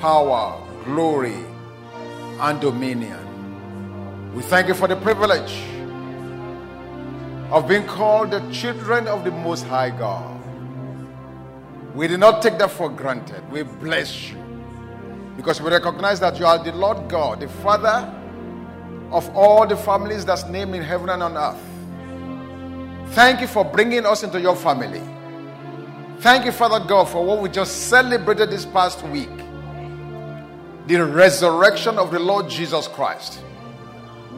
power, 0.00 0.60
glory, 0.84 1.44
and 2.40 2.60
dominion. 2.60 3.24
We 4.34 4.42
thank 4.42 4.68
you 4.68 4.74
for 4.74 4.86
the 4.86 4.96
privilege 4.96 5.62
of 7.50 7.66
being 7.66 7.86
called 7.86 8.30
the 8.30 8.40
children 8.52 9.08
of 9.08 9.24
the 9.24 9.30
Most 9.30 9.64
High 9.64 9.90
God. 9.90 10.40
We 11.94 12.06
do 12.06 12.16
not 12.16 12.42
take 12.42 12.58
that 12.58 12.70
for 12.70 12.88
granted. 12.88 13.50
We 13.50 13.62
bless 13.62 14.30
you 14.30 14.36
because 15.36 15.60
we 15.60 15.70
recognize 15.70 16.20
that 16.20 16.38
you 16.38 16.46
are 16.46 16.62
the 16.62 16.72
Lord 16.72 17.08
God, 17.08 17.40
the 17.40 17.48
Father 17.48 18.14
of 19.10 19.28
all 19.34 19.66
the 19.66 19.76
families 19.76 20.24
that's 20.24 20.44
named 20.46 20.74
in 20.74 20.82
heaven 20.82 21.08
and 21.08 21.22
on 21.22 21.36
earth. 21.36 23.14
Thank 23.14 23.40
you 23.40 23.46
for 23.46 23.64
bringing 23.64 24.04
us 24.04 24.22
into 24.22 24.40
your 24.40 24.54
family. 24.54 25.02
Thank 26.18 26.44
you, 26.44 26.52
Father 26.52 26.84
God, 26.86 27.08
for 27.08 27.24
what 27.24 27.40
we 27.40 27.48
just 27.48 27.88
celebrated 27.88 28.50
this 28.50 28.66
past 28.66 29.02
week 29.04 29.30
the 30.88 31.04
resurrection 31.04 31.98
of 31.98 32.10
the 32.10 32.18
Lord 32.18 32.48
Jesus 32.48 32.88
Christ, 32.88 33.34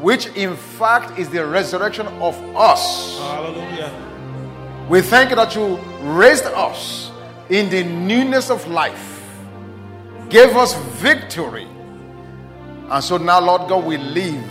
which 0.01 0.27
in 0.34 0.57
fact 0.57 1.16
is 1.16 1.30
the 1.30 1.47
resurrection 1.47 2.09
of 2.09 2.37
us. 2.57 3.19
Hallelujah. 3.20 4.87
We 4.88 5.01
thank 5.01 5.30
you 5.30 5.37
that 5.37 5.55
you 5.55 5.77
raised 6.02 6.47
us 6.47 7.12
in 7.48 7.71
the 7.71 7.84
newness 7.84 8.51
of 8.51 8.66
life, 8.66 9.23
gave 10.29 10.57
us 10.57 10.74
victory. 11.01 11.69
And 12.88 13.05
so 13.05 13.16
now, 13.16 13.41
Lord 13.41 13.69
God, 13.69 13.85
we 13.85 13.96
live 13.96 14.45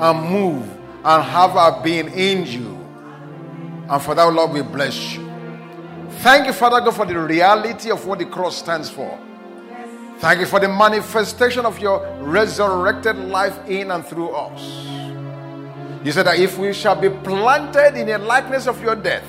and 0.00 0.28
move 0.28 0.68
and 1.04 1.22
have 1.22 1.56
our 1.56 1.80
being 1.84 2.08
in 2.08 2.44
you. 2.44 2.76
And 3.88 4.02
for 4.02 4.16
that, 4.16 4.24
Lord, 4.24 4.50
we 4.50 4.62
bless 4.62 5.14
you. 5.14 5.30
Thank 6.22 6.46
you, 6.46 6.52
Father 6.52 6.80
God, 6.80 6.96
for 6.96 7.06
the 7.06 7.18
reality 7.18 7.92
of 7.92 8.04
what 8.04 8.18
the 8.18 8.26
cross 8.26 8.56
stands 8.56 8.90
for. 8.90 9.16
Thank 10.20 10.40
you 10.40 10.46
for 10.46 10.60
the 10.60 10.68
manifestation 10.68 11.64
of 11.64 11.78
your 11.78 12.06
resurrected 12.20 13.16
life 13.16 13.58
in 13.66 13.90
and 13.90 14.04
through 14.04 14.28
us. 14.28 14.60
You 16.04 16.12
said 16.12 16.26
that 16.26 16.38
if 16.38 16.58
we 16.58 16.74
shall 16.74 16.94
be 16.94 17.08
planted 17.08 17.98
in 17.98 18.06
the 18.06 18.18
likeness 18.18 18.66
of 18.66 18.82
your 18.82 18.94
death, 18.94 19.24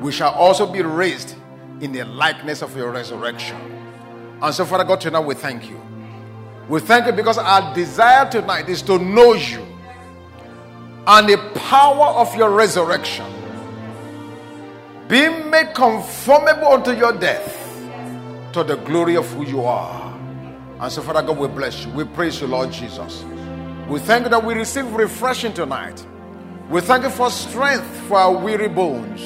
we 0.00 0.10
shall 0.10 0.32
also 0.32 0.64
be 0.64 0.80
raised 0.80 1.34
in 1.82 1.92
the 1.92 2.02
likeness 2.04 2.62
of 2.62 2.74
your 2.74 2.92
resurrection. 2.92 3.58
And 4.40 4.54
so, 4.54 4.64
Father 4.64 4.84
God, 4.84 5.02
tonight 5.02 5.20
we 5.20 5.34
thank 5.34 5.68
you. 5.68 5.78
We 6.66 6.80
thank 6.80 7.04
you 7.04 7.12
because 7.12 7.36
our 7.36 7.74
desire 7.74 8.30
tonight 8.30 8.70
is 8.70 8.80
to 8.82 8.98
know 8.98 9.34
you 9.34 9.66
and 11.06 11.28
the 11.28 11.36
power 11.56 12.06
of 12.06 12.34
your 12.34 12.48
resurrection, 12.48 13.26
being 15.08 15.50
made 15.50 15.74
conformable 15.74 16.68
unto 16.68 16.92
your 16.92 17.12
death 17.12 17.63
to 18.54 18.64
the 18.64 18.76
glory 18.76 19.16
of 19.16 19.28
who 19.32 19.44
you 19.44 19.62
are. 19.64 20.12
And 20.80 20.90
so, 20.90 21.02
Father 21.02 21.22
God, 21.22 21.38
we 21.38 21.48
bless 21.48 21.84
you. 21.84 21.92
We 21.92 22.04
praise 22.04 22.40
you, 22.40 22.46
Lord 22.46 22.70
Jesus. 22.70 23.24
We 23.88 23.98
thank 23.98 24.24
you 24.24 24.30
that 24.30 24.44
we 24.44 24.54
receive 24.54 24.86
refreshing 24.92 25.52
tonight. 25.52 26.06
We 26.70 26.80
thank 26.80 27.02
you 27.02 27.10
for 27.10 27.30
strength 27.30 27.84
for 28.08 28.16
our 28.16 28.32
weary 28.32 28.68
bones. 28.68 29.20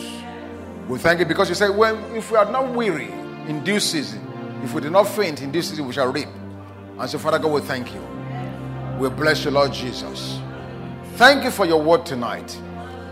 We 0.89 0.99
thank 0.99 1.21
you 1.21 1.27
because 1.27 1.51
you 1.51 1.55
say, 1.55 1.69
well, 1.69 1.97
if 2.15 2.31
we 2.31 2.39
are 2.39 2.51
not 2.51 2.75
weary 2.75 3.11
in 3.47 3.63
due 3.63 3.81
season, 3.81 4.27
if 4.65 4.73
we 4.73 4.81
do 4.81 4.89
not 4.89 5.05
faint 5.05 5.43
in 5.43 5.53
due 5.53 5.63
season, 5.63 5.87
we 5.87 5.93
shall 5.93 6.11
reap. 6.11 6.29
And 6.99 7.09
so, 7.09 7.19
Father 7.19 7.39
God, 7.39 7.53
we 7.53 7.61
thank 7.61 7.93
you. 7.93 8.01
We 8.99 9.11
bless 9.11 9.45
you, 9.45 9.51
Lord 9.51 9.75
Jesus. 9.75 10.41
Thank 11.17 11.45
you 11.45 11.51
for 11.51 11.67
your 11.67 11.83
word 11.83 12.07
tonight. 12.07 12.59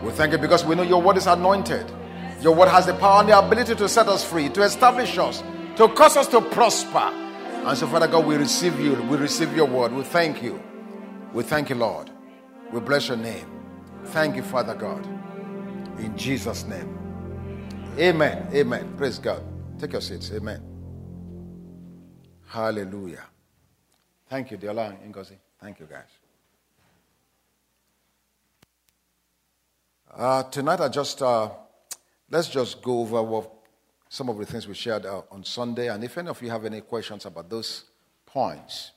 We 0.03 0.13
thank 0.13 0.33
you 0.33 0.39
because 0.39 0.65
we 0.65 0.75
know 0.75 0.83
your 0.83 1.03
word 1.03 1.19
is 1.19 1.27
anointed. 1.27 1.93
Your 2.41 2.55
word 2.55 2.69
has 2.69 2.87
the 2.87 2.95
power 2.95 3.21
and 3.21 3.29
the 3.29 3.39
ability 3.39 3.75
to 3.75 3.89
set 3.89 4.09
us 4.09 4.25
free, 4.25 4.49
to 4.49 4.63
establish 4.63 5.19
us, 5.19 5.43
to 5.77 5.89
cause 5.89 6.17
us 6.17 6.27
to 6.29 6.41
prosper. 6.41 6.99
And 6.99 7.77
so, 7.77 7.87
Father 7.87 8.09
God, 8.09 8.27
we 8.27 8.37
receive 8.37 8.79
you. 8.81 8.95
We 9.03 9.17
receive 9.17 9.55
your 9.57 9.67
word. 9.67 9.93
We 9.93 10.03
thank 10.03 10.43
you. 10.43 10.63
We 11.33 11.43
thank 11.43 11.69
you, 11.71 11.77
Lord. 11.77 12.11
We 12.73 12.81
bless 12.81 13.09
your 13.09 13.17
name. 13.17 13.47
Thank 14.07 14.37
you, 14.37 14.43
Father 14.43 14.75
God. 14.75 15.05
In 15.99 16.17
Jesus' 16.17 16.65
name. 16.65 16.99
Amen. 17.99 18.49
Amen. 18.53 18.95
Praise 18.97 19.19
God. 19.19 19.43
Take 19.79 19.93
your 19.93 20.01
seats. 20.01 20.31
Amen. 20.33 20.63
Hallelujah. 22.47 23.25
Thank 24.29 24.51
you, 24.51 24.59
Diola 24.59 24.97
and 25.03 25.15
Ngozi. 25.15 25.37
Thank 25.61 25.81
you, 25.81 25.87
guys. 25.87 26.05
Uh, 30.15 30.43
tonight, 30.45 30.81
I 30.81 30.89
just 30.89 31.21
uh, 31.21 31.51
let's 32.31 32.49
just 32.49 32.83
go 32.83 33.01
over 33.01 33.23
what, 33.23 33.51
some 34.09 34.29
of 34.29 34.39
the 34.39 34.47
things 34.47 34.69
we 34.69 34.75
shared 34.75 35.05
uh, 35.07 35.23
on 35.31 35.45
Sunday, 35.45 35.89
and 35.89 36.03
if 36.05 36.17
any 36.17 36.29
of 36.29 36.41
you 36.43 36.51
have 36.51 36.65
any 36.65 36.81
questions 36.81 37.27
about 37.27 37.51
those 37.51 37.85
points, 38.25 38.93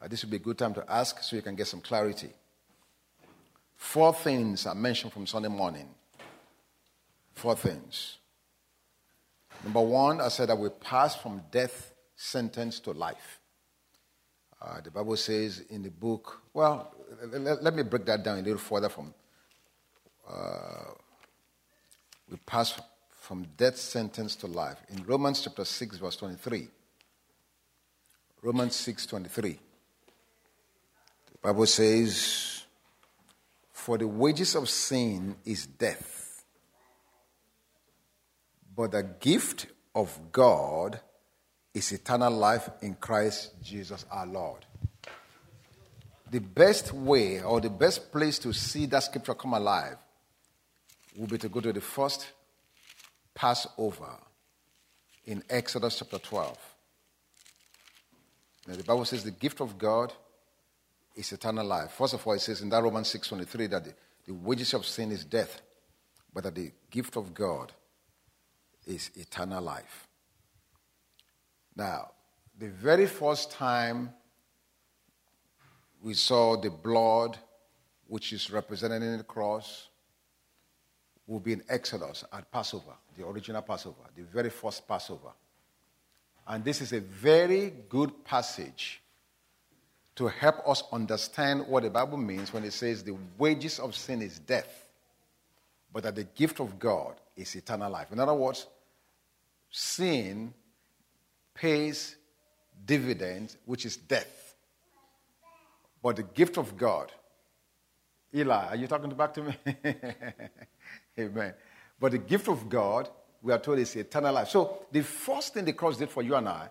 uh, 0.00 0.08
this 0.08 0.22
would 0.22 0.30
be 0.30 0.36
a 0.36 0.40
good 0.40 0.58
time 0.58 0.74
to 0.74 0.84
ask 0.90 1.22
so 1.22 1.36
you 1.36 1.42
can 1.42 1.54
get 1.54 1.66
some 1.66 1.80
clarity. 1.80 2.30
Four 3.76 4.14
things 4.14 4.66
I 4.66 4.74
mentioned 4.74 5.12
from 5.12 5.26
Sunday 5.26 5.48
morning. 5.48 5.88
Four 7.34 7.56
things. 7.56 8.18
Number 9.64 9.80
one, 9.80 10.20
I 10.20 10.28
said 10.28 10.48
that 10.48 10.58
we 10.58 10.68
pass 10.68 11.16
from 11.16 11.42
death 11.50 11.94
sentence 12.14 12.80
to 12.80 12.92
life. 12.92 13.40
Uh, 14.60 14.80
the 14.80 14.90
Bible 14.90 15.16
says 15.16 15.64
in 15.70 15.82
the 15.82 15.90
book, 15.90 16.40
well, 16.52 16.94
let, 17.30 17.62
let, 17.62 17.74
me 17.74 17.82
break 17.82 18.04
that 18.06 18.22
down 18.22 18.38
a 18.38 18.42
little 18.42 18.58
further 18.58 18.88
from. 18.88 19.12
Uh, 20.28 20.92
we 22.30 22.36
pass 22.38 22.80
from 23.26 23.44
death 23.56 23.76
sentence 23.76 24.36
to 24.36 24.46
life. 24.46 24.76
In 24.88 25.04
Romans 25.04 25.40
chapter 25.40 25.64
6, 25.64 25.96
verse 25.96 26.14
23. 26.14 26.68
Romans 28.40 28.76
6 28.76 29.04
23. 29.06 29.50
The 31.32 31.38
Bible 31.42 31.66
says, 31.66 32.62
For 33.72 33.98
the 33.98 34.06
wages 34.06 34.54
of 34.54 34.68
sin 34.68 35.34
is 35.44 35.66
death, 35.66 36.44
but 38.76 38.92
the 38.92 39.02
gift 39.02 39.66
of 39.92 40.16
God 40.30 41.00
is 41.74 41.90
eternal 41.90 42.32
life 42.32 42.70
in 42.80 42.94
Christ 42.94 43.60
Jesus 43.60 44.04
our 44.08 44.26
Lord. 44.26 44.64
The 46.30 46.38
best 46.38 46.92
way 46.92 47.42
or 47.42 47.60
the 47.60 47.70
best 47.70 48.12
place 48.12 48.38
to 48.38 48.52
see 48.52 48.86
that 48.86 49.02
scripture 49.02 49.34
come 49.34 49.54
alive 49.54 49.96
will 51.16 51.26
be 51.26 51.38
to 51.38 51.48
go 51.48 51.60
to 51.60 51.72
the 51.72 51.80
first 51.80 52.28
Passover 53.36 54.16
in 55.26 55.44
Exodus 55.48 55.98
chapter 55.98 56.18
12. 56.18 56.58
Now, 58.66 58.74
the 58.74 58.82
Bible 58.82 59.04
says 59.04 59.22
the 59.22 59.30
gift 59.30 59.60
of 59.60 59.78
God 59.78 60.12
is 61.14 61.30
eternal 61.30 61.66
life. 61.66 61.92
First 61.92 62.14
of 62.14 62.26
all, 62.26 62.32
it 62.32 62.40
says 62.40 62.62
in 62.62 62.70
that 62.70 62.82
Romans 62.82 63.12
6.23 63.14 63.70
that 63.70 63.84
the, 63.84 63.94
the 64.26 64.34
wages 64.34 64.74
of 64.74 64.84
sin 64.86 65.12
is 65.12 65.24
death, 65.24 65.60
but 66.32 66.44
that 66.44 66.54
the 66.54 66.72
gift 66.90 67.16
of 67.16 67.32
God 67.32 67.72
is 68.86 69.10
eternal 69.14 69.62
life. 69.62 70.08
Now, 71.76 72.12
the 72.58 72.68
very 72.68 73.06
first 73.06 73.50
time 73.52 74.14
we 76.02 76.14
saw 76.14 76.56
the 76.56 76.70
blood, 76.70 77.36
which 78.06 78.32
is 78.32 78.50
represented 78.50 79.02
in 79.02 79.18
the 79.18 79.24
cross, 79.24 79.88
will 81.26 81.40
be 81.40 81.52
in 81.52 81.62
Exodus 81.68 82.24
at 82.32 82.50
Passover, 82.50 82.94
the 83.16 83.26
original 83.26 83.62
Passover, 83.62 84.02
the 84.14 84.22
very 84.22 84.50
first 84.50 84.86
Passover. 84.86 85.32
And 86.46 86.64
this 86.64 86.80
is 86.80 86.92
a 86.92 87.00
very 87.00 87.72
good 87.88 88.24
passage 88.24 89.00
to 90.14 90.28
help 90.28 90.66
us 90.66 90.82
understand 90.92 91.66
what 91.66 91.82
the 91.82 91.90
Bible 91.90 92.16
means 92.16 92.52
when 92.52 92.64
it 92.64 92.72
says 92.72 93.02
the 93.02 93.16
wages 93.36 93.78
of 93.78 93.94
sin 93.94 94.22
is 94.22 94.38
death, 94.38 94.90
but 95.92 96.02
that 96.04 96.14
the 96.14 96.24
gift 96.24 96.60
of 96.60 96.78
God 96.78 97.14
is 97.36 97.54
eternal 97.54 97.90
life. 97.90 98.12
In 98.12 98.20
other 98.20 98.34
words, 98.34 98.66
sin 99.70 100.54
pays 101.54 102.16
dividends, 102.84 103.56
which 103.66 103.84
is 103.84 103.96
death. 103.96 104.54
But 106.02 106.16
the 106.16 106.22
gift 106.22 106.56
of 106.56 106.76
God, 106.76 107.12
Eli, 108.34 108.68
are 108.68 108.76
you 108.76 108.86
talking 108.86 109.10
back 109.10 109.34
to 109.34 109.42
me? 109.42 109.56
Amen. 111.18 111.54
But 111.98 112.12
the 112.12 112.18
gift 112.18 112.48
of 112.48 112.68
God, 112.68 113.08
we 113.42 113.52
are 113.52 113.58
told, 113.58 113.78
is 113.78 113.96
eternal 113.96 114.34
life. 114.34 114.48
So 114.48 114.86
the 114.92 115.02
first 115.02 115.54
thing 115.54 115.64
the 115.64 115.72
cross 115.72 115.96
did 115.96 116.10
for 116.10 116.22
you 116.22 116.34
and 116.34 116.48
I 116.48 116.68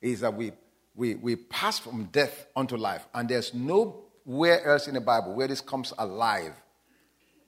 is 0.00 0.20
that 0.20 0.34
we, 0.34 0.52
we, 0.94 1.14
we 1.14 1.36
pass 1.36 1.78
from 1.78 2.04
death 2.06 2.46
unto 2.54 2.76
life. 2.76 3.06
And 3.14 3.28
there's 3.28 3.54
nowhere 3.54 4.66
else 4.66 4.86
in 4.86 4.94
the 4.94 5.00
Bible 5.00 5.34
where 5.34 5.48
this 5.48 5.60
comes 5.60 5.92
alive 5.98 6.52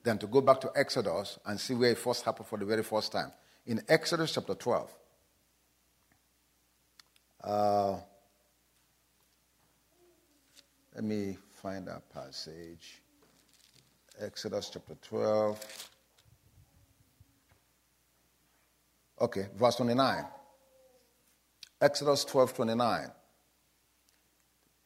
than 0.03 0.17
to 0.17 0.27
go 0.27 0.41
back 0.41 0.61
to 0.61 0.71
Exodus 0.75 1.37
and 1.45 1.59
see 1.59 1.73
where 1.73 1.91
it 1.91 1.97
first 1.97 2.23
happened 2.23 2.47
for 2.47 2.57
the 2.57 2.65
very 2.65 2.83
first 2.83 3.11
time. 3.11 3.31
In 3.65 3.81
Exodus 3.87 4.33
chapter 4.33 4.55
12. 4.55 4.91
Uh, 7.43 7.97
let 10.95 11.03
me 11.03 11.37
find 11.61 11.87
that 11.87 12.09
passage. 12.11 13.01
Exodus 14.19 14.71
chapter 14.73 14.95
12. 15.01 15.89
Okay, 19.19 19.47
verse 19.55 19.75
29. 19.77 20.25
Exodus 21.81 22.25
12 22.25 22.53
29. 22.53 23.11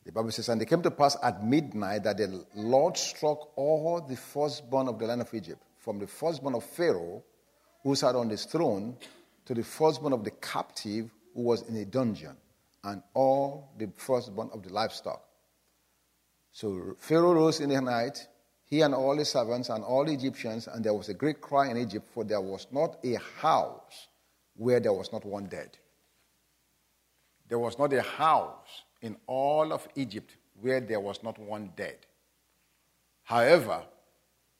The 0.03 0.11
Bible 0.11 0.31
says, 0.31 0.49
And 0.49 0.61
it 0.61 0.65
came 0.65 0.81
to 0.81 0.91
pass 0.91 1.15
at 1.21 1.43
midnight 1.43 2.03
that 2.03 2.17
the 2.17 2.45
Lord 2.55 2.97
struck 2.97 3.55
all 3.57 4.01
the 4.01 4.15
firstborn 4.15 4.87
of 4.87 4.97
the 4.97 5.05
land 5.05 5.21
of 5.21 5.33
Egypt, 5.33 5.61
from 5.77 5.99
the 5.99 6.07
firstborn 6.07 6.55
of 6.55 6.63
Pharaoh, 6.63 7.23
who 7.83 7.95
sat 7.95 8.15
on 8.15 8.29
his 8.29 8.45
throne, 8.45 8.97
to 9.45 9.53
the 9.53 9.63
firstborn 9.63 10.13
of 10.13 10.23
the 10.23 10.31
captive 10.31 11.11
who 11.35 11.43
was 11.43 11.61
in 11.63 11.75
a 11.77 11.85
dungeon, 11.85 12.35
and 12.83 13.03
all 13.13 13.73
the 13.77 13.89
firstborn 13.95 14.49
of 14.53 14.63
the 14.63 14.73
livestock. 14.73 15.21
So 16.51 16.95
Pharaoh 16.97 17.33
rose 17.33 17.59
in 17.59 17.69
the 17.69 17.81
night, 17.81 18.27
he 18.65 18.81
and 18.81 18.93
all 18.93 19.17
his 19.17 19.29
servants 19.29 19.69
and 19.69 19.83
all 19.83 20.05
the 20.05 20.13
Egyptians, 20.13 20.67
and 20.67 20.83
there 20.83 20.93
was 20.93 21.09
a 21.09 21.13
great 21.13 21.41
cry 21.41 21.69
in 21.69 21.77
Egypt, 21.77 22.09
for 22.13 22.23
there 22.23 22.41
was 22.41 22.67
not 22.71 22.97
a 23.03 23.15
house 23.39 24.07
where 24.61 24.79
there 24.79 24.93
was 24.93 25.11
not 25.11 25.25
one 25.25 25.45
dead. 25.45 25.75
There 27.49 27.57
was 27.57 27.79
not 27.79 27.91
a 27.93 28.03
house 28.03 28.83
in 29.01 29.17
all 29.25 29.73
of 29.73 29.87
Egypt 29.95 30.35
where 30.61 30.79
there 30.79 30.99
was 30.99 31.23
not 31.23 31.39
one 31.39 31.71
dead. 31.75 31.97
However, 33.23 33.81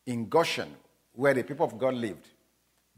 in 0.08 0.28
Goshen, 0.28 0.76
where 1.14 1.36
the 1.36 1.44
people 1.44 1.68
of 1.68 1.78
God 1.78 1.94
lived, 1.94 2.30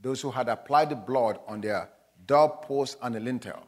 those 0.01 0.21
who 0.21 0.31
had 0.31 0.47
applied 0.47 0.91
the 0.91 0.95
blood 0.95 1.39
on 1.45 1.59
their 1.59 1.89
doorpost 2.25 2.97
and 3.01 3.15
the 3.15 3.19
lintel, 3.19 3.67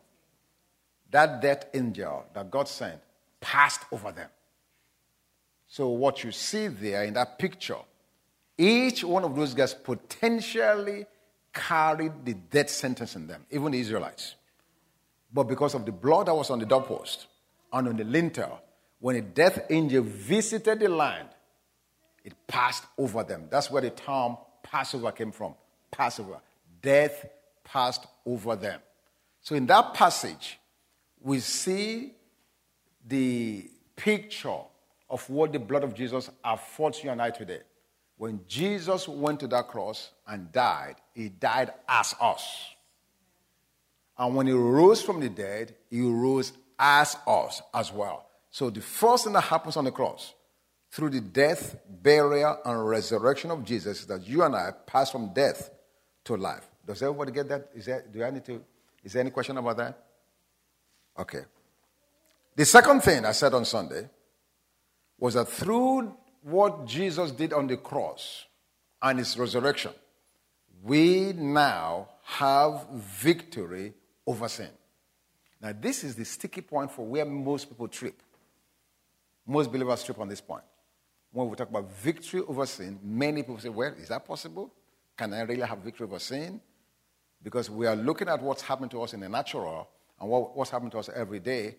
that 1.11 1.41
death 1.41 1.65
angel 1.73 2.25
that 2.33 2.49
God 2.49 2.69
sent 2.69 3.01
passed 3.41 3.81
over 3.91 4.13
them. 4.13 4.29
So, 5.67 5.89
what 5.89 6.23
you 6.23 6.31
see 6.31 6.67
there 6.67 7.03
in 7.03 7.15
that 7.15 7.37
picture, 7.37 7.83
each 8.57 9.03
one 9.03 9.25
of 9.25 9.35
those 9.35 9.53
guys 9.53 9.73
potentially 9.73 11.05
carried 11.56 12.25
the 12.25 12.34
death 12.34 12.69
sentence 12.69 13.16
in 13.16 13.25
them, 13.25 13.46
even 13.50 13.72
the 13.72 13.80
Israelites. 13.80 14.36
But 15.34 15.46
because 15.46 15.74
of 15.74 15.86
the 15.86 15.92
blood 15.92 16.28
that 16.28 16.36
was 16.36 16.50
on 16.50 16.60
the 16.60 16.66
doorpost 16.66 17.25
and 17.74 17.88
on 17.88 17.98
the 17.98 18.04
lintel, 18.04 18.62
when 19.00 19.16
a 19.16 19.22
death 19.22 19.66
angel 19.69 20.04
visited 20.04 20.80
the 20.80 20.90
land, 20.90 21.30
it 22.24 22.34
passed 22.48 22.84
over 22.98 23.24
them. 23.24 23.48
That's 23.50 23.72
where 23.72 23.81
the 23.81 23.90
term 23.90 24.38
Passover 24.63 25.12
came 25.12 25.31
from. 25.31 25.56
Passover. 25.92 26.40
Death 26.81 27.25
passed 27.63 28.06
over 28.25 28.56
them. 28.56 28.81
So 29.42 29.56
in 29.56 29.66
that 29.68 29.94
passage, 29.94 30.60
we 31.22 31.40
see 31.40 32.13
the 33.07 33.69
picture 33.96 34.57
of 35.10 35.30
what 35.30 35.54
the 35.54 35.60
blood 35.60 35.84
of 35.84 35.94
Jesus 35.94 36.30
affords 36.44 37.04
you 37.04 37.12
and 37.12 37.22
I 37.22 37.30
today. 37.30 37.60
When 38.17 38.41
Jesus 38.47 39.07
went 39.07 39.41
to 39.41 39.47
that 39.47 39.67
cross 39.67 40.12
and 40.27 40.51
died, 40.51 40.95
he 41.13 41.29
died 41.29 41.73
as 41.88 42.15
us. 42.21 42.69
And 44.17 44.35
when 44.35 44.47
he 44.47 44.53
rose 44.53 45.01
from 45.01 45.19
the 45.19 45.29
dead, 45.29 45.75
he 45.89 46.01
rose 46.01 46.53
as 46.79 47.17
us 47.27 47.62
as 47.73 47.91
well. 47.91 48.25
So 48.51 48.69
the 48.69 48.81
first 48.81 49.25
thing 49.25 49.33
that 49.33 49.41
happens 49.41 49.75
on 49.75 49.83
the 49.83 49.91
cross, 49.91 50.33
through 50.91 51.09
the 51.09 51.19
death, 51.19 51.75
burial, 52.01 52.57
and 52.63 52.88
resurrection 52.88 53.51
of 53.51 53.65
Jesus, 53.65 54.00
is 54.00 54.06
that 54.07 54.25
you 54.25 54.44
and 54.44 54.56
I 54.56 54.71
pass 54.85 55.11
from 55.11 55.33
death 55.33 55.69
to 56.23 56.38
life. 56.38 56.65
Does 56.88 57.01
everybody 57.01 57.33
get 57.33 57.50
that? 57.50 57.69
Is 57.75 57.85
there, 57.85 58.06
do 58.09 58.23
I 58.23 58.29
need 58.29 58.45
to, 58.45 58.63
is 59.03 59.11
there 59.11 59.19
any 59.19 59.31
question 59.31 59.57
about 59.57 59.75
that? 59.75 60.06
Okay. 61.19 61.41
The 62.56 62.63
second 62.63 63.01
thing 63.01 63.25
I 63.25 63.33
said 63.33 63.53
on 63.53 63.65
Sunday 63.65 64.07
was 65.19 65.33
that 65.33 65.50
through 65.50 66.15
what 66.45 66.86
Jesus 66.86 67.31
did 67.31 67.53
on 67.53 67.65
the 67.65 67.75
cross 67.75 68.45
and 69.01 69.18
his 69.18 69.36
resurrection, 69.36 69.92
we 70.83 71.33
now 71.33 72.07
have 72.21 72.86
victory 72.94 73.95
over 74.27 74.47
sin. 74.47 74.69
Now, 75.59 75.74
this 75.80 76.03
is 76.03 76.15
the 76.15 76.24
sticky 76.24 76.62
point 76.62 76.92
for 76.92 77.03
where 77.03 77.25
most 77.25 77.68
people 77.68 77.88
trip. 77.88 78.21
Most 79.47 79.71
believers 79.71 80.03
trip 80.03 80.19
on 80.19 80.27
this 80.30 80.39
point. 80.39 80.63
When 81.31 81.50
we 81.50 81.56
talk 81.56 81.69
about 81.69 81.92
victory 81.92 82.42
over 82.47 82.68
sin, 82.68 83.00
many 83.01 83.42
people 83.42 83.57
say, 83.57 83.69
Well, 83.69 83.94
is 84.00 84.09
that 84.09 84.24
possible? 84.24 84.71
Can 85.18 85.33
I 85.33 85.42
really 85.42 85.62
have 85.62 85.80
victory 85.80 86.06
over 86.06 86.19
sin? 86.19 86.62
Because 87.42 87.71
we 87.71 87.88
are 87.88 87.95
looking 87.95 88.30
at 88.30 88.39
what's 88.39 88.62
happened 88.62 88.92
to 88.92 89.01
us 89.01 89.15
in 89.15 89.21
the 89.21 89.30
natural 89.30 89.89
and 90.19 90.30
what, 90.30 90.56
what's 90.56 90.69
happening 90.69 90.92
to 90.92 91.00
us 91.00 91.09
every 91.13 91.39
day, 91.39 91.77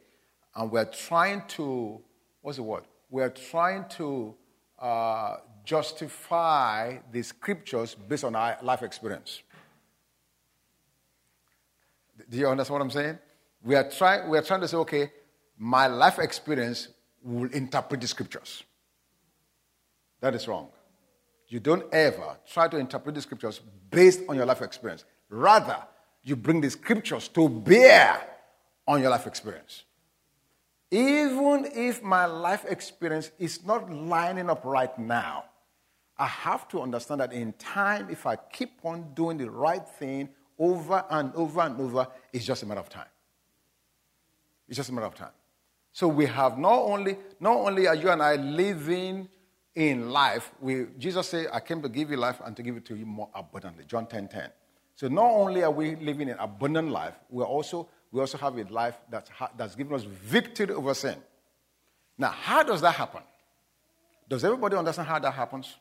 and 0.56 0.72
we're 0.72 0.84
trying 0.86 1.42
to, 1.48 2.00
what's 2.40 2.56
the 2.56 2.64
word? 2.64 2.82
We're 3.10 3.30
trying 3.30 3.84
to 3.90 4.34
uh, 4.78 5.36
justify 5.64 6.98
the 7.10 7.22
scriptures 7.22 7.94
based 7.94 8.24
on 8.24 8.34
our 8.36 8.56
life 8.62 8.82
experience. 8.82 9.42
Do 12.28 12.36
you 12.36 12.48
understand 12.48 12.72
what 12.74 12.82
I'm 12.82 12.90
saying? 12.90 13.18
We 13.62 13.74
are, 13.74 13.88
try, 13.90 14.26
we 14.28 14.38
are 14.38 14.42
trying 14.42 14.60
to 14.60 14.68
say, 14.68 14.76
okay, 14.78 15.12
my 15.58 15.86
life 15.86 16.18
experience 16.18 16.88
will 17.22 17.50
interpret 17.52 18.00
the 18.00 18.06
scriptures. 18.06 18.62
That 20.20 20.34
is 20.34 20.46
wrong. 20.46 20.68
You 21.48 21.60
don't 21.60 21.92
ever 21.92 22.36
try 22.46 22.68
to 22.68 22.76
interpret 22.76 23.14
the 23.14 23.22
scriptures 23.22 23.60
based 23.90 24.20
on 24.28 24.36
your 24.36 24.46
life 24.46 24.62
experience. 24.62 25.04
Rather, 25.28 25.78
you 26.22 26.36
bring 26.36 26.60
the 26.60 26.70
scriptures 26.70 27.28
to 27.28 27.48
bear 27.48 28.20
on 28.86 29.00
your 29.00 29.10
life 29.10 29.26
experience. 29.26 29.84
Even 30.90 31.68
if 31.74 32.02
my 32.02 32.26
life 32.26 32.64
experience 32.68 33.30
is 33.38 33.64
not 33.64 33.90
lining 33.90 34.48
up 34.48 34.64
right 34.64 34.96
now, 34.98 35.44
I 36.18 36.26
have 36.26 36.68
to 36.68 36.80
understand 36.80 37.20
that 37.20 37.32
in 37.32 37.52
time, 37.54 38.08
if 38.10 38.24
I 38.24 38.36
keep 38.36 38.78
on 38.84 39.12
doing 39.14 39.36
the 39.36 39.50
right 39.50 39.86
thing 39.86 40.28
over 40.58 41.04
and 41.10 41.34
over 41.34 41.60
and 41.60 41.80
over, 41.80 42.06
it's 42.32 42.44
just 42.44 42.62
a 42.62 42.66
matter 42.66 42.80
of 42.80 42.88
time. 42.88 43.08
It's 44.68 44.76
just 44.76 44.88
a 44.88 44.92
matter 44.92 45.06
of 45.06 45.14
time. 45.14 45.30
So 45.92 46.08
we 46.08 46.26
have 46.26 46.58
not 46.58 46.78
only, 46.78 47.16
not 47.40 47.56
only 47.56 47.86
are 47.86 47.94
you 47.94 48.10
and 48.10 48.22
I 48.22 48.36
living 48.36 49.28
in 49.74 50.10
life, 50.10 50.52
we, 50.60 50.86
Jesus 50.98 51.28
said, 51.28 51.48
I 51.52 51.60
came 51.60 51.82
to 51.82 51.88
give 51.88 52.10
you 52.10 52.16
life 52.16 52.40
and 52.44 52.56
to 52.56 52.62
give 52.62 52.76
it 52.76 52.84
to 52.86 52.96
you 52.96 53.06
more 53.06 53.28
abundantly. 53.34 53.84
John 53.86 54.06
10 54.06 54.28
10. 54.28 54.50
So 54.94 55.08
not 55.08 55.30
only 55.30 55.62
are 55.62 55.70
we 55.70 55.96
living 55.96 56.30
an 56.30 56.38
abundant 56.38 56.90
life, 56.90 57.14
we 57.28 57.42
are 57.42 57.46
also, 57.46 57.88
we 58.12 58.20
also 58.20 58.38
have 58.38 58.56
a 58.56 58.64
life 58.64 58.96
that's, 59.10 59.30
that's 59.56 59.74
given 59.74 59.94
us 59.94 60.02
victory 60.02 60.74
over 60.74 60.94
sin. 60.94 61.16
Now, 62.18 62.30
how 62.30 62.62
does 62.62 62.80
that 62.80 62.92
happen? 62.92 63.22
Does 64.28 64.44
everybody 64.44 64.76
understand 64.76 65.08
how 65.08 65.18
that 65.18 65.32
happens? 65.32 65.76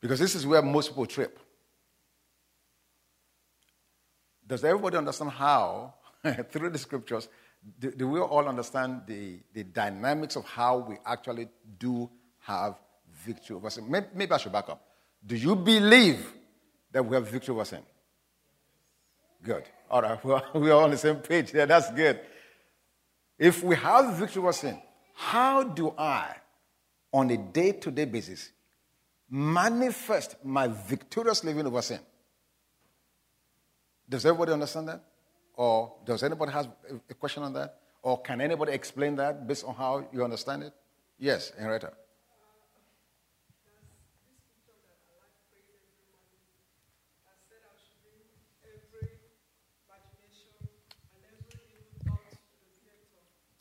Because 0.00 0.18
this 0.18 0.34
is 0.34 0.46
where 0.46 0.62
most 0.62 0.88
people 0.88 1.06
trip. 1.06 1.38
Does 4.46 4.64
everybody 4.64 4.96
understand 4.96 5.30
how, 5.30 5.94
through 6.50 6.70
the 6.70 6.78
scriptures, 6.78 7.28
do, 7.78 7.90
do, 7.90 8.08
we 8.08 8.18
all 8.20 8.48
understand 8.48 9.02
the, 9.06 9.38
the 9.52 9.64
dynamics 9.64 10.34
of 10.34 10.44
how 10.44 10.78
we 10.78 10.96
actually 11.04 11.48
do 11.78 12.10
have 12.40 12.80
victory 13.12 13.56
over 13.56 13.68
sin? 13.68 13.88
Maybe, 13.88 14.06
maybe 14.14 14.32
I 14.32 14.38
should 14.38 14.52
back 14.52 14.70
up. 14.70 14.82
Do 15.24 15.36
you 15.36 15.54
believe 15.54 16.26
that 16.90 17.04
we 17.04 17.14
have 17.14 17.28
victory 17.28 17.54
over 17.54 17.64
sin? 17.66 17.82
Good. 19.42 19.64
All 19.90 20.02
right, 20.02 20.24
we 20.54 20.70
are 20.70 20.82
on 20.82 20.90
the 20.90 20.98
same 20.98 21.16
page 21.16 21.52
Yeah, 21.52 21.66
That's 21.66 21.90
good. 21.90 22.20
If 23.38 23.62
we 23.64 23.74
have 23.76 24.16
victory 24.16 24.42
over 24.42 24.52
sin, 24.52 24.80
how 25.14 25.62
do 25.62 25.94
I, 25.96 26.36
on 27.12 27.30
a 27.30 27.36
day 27.36 27.72
to 27.72 27.90
day 27.90 28.04
basis, 28.04 28.50
manifest 29.28 30.36
my 30.44 30.68
victorious 30.68 31.42
living 31.42 31.66
over 31.66 31.82
sin? 31.82 32.00
Does 34.08 34.26
everybody 34.26 34.52
understand 34.52 34.88
that? 34.88 35.04
Or 35.54 35.94
does 36.04 36.22
anybody 36.22 36.52
have 36.52 36.68
a 37.08 37.14
question 37.14 37.42
on 37.42 37.52
that? 37.54 37.76
Or 38.02 38.20
can 38.20 38.40
anybody 38.40 38.72
explain 38.72 39.16
that 39.16 39.46
based 39.46 39.64
on 39.64 39.74
how 39.74 40.06
you 40.12 40.22
understand 40.22 40.64
it? 40.64 40.72
Yes, 41.18 41.52
Henrietta. 41.58 41.92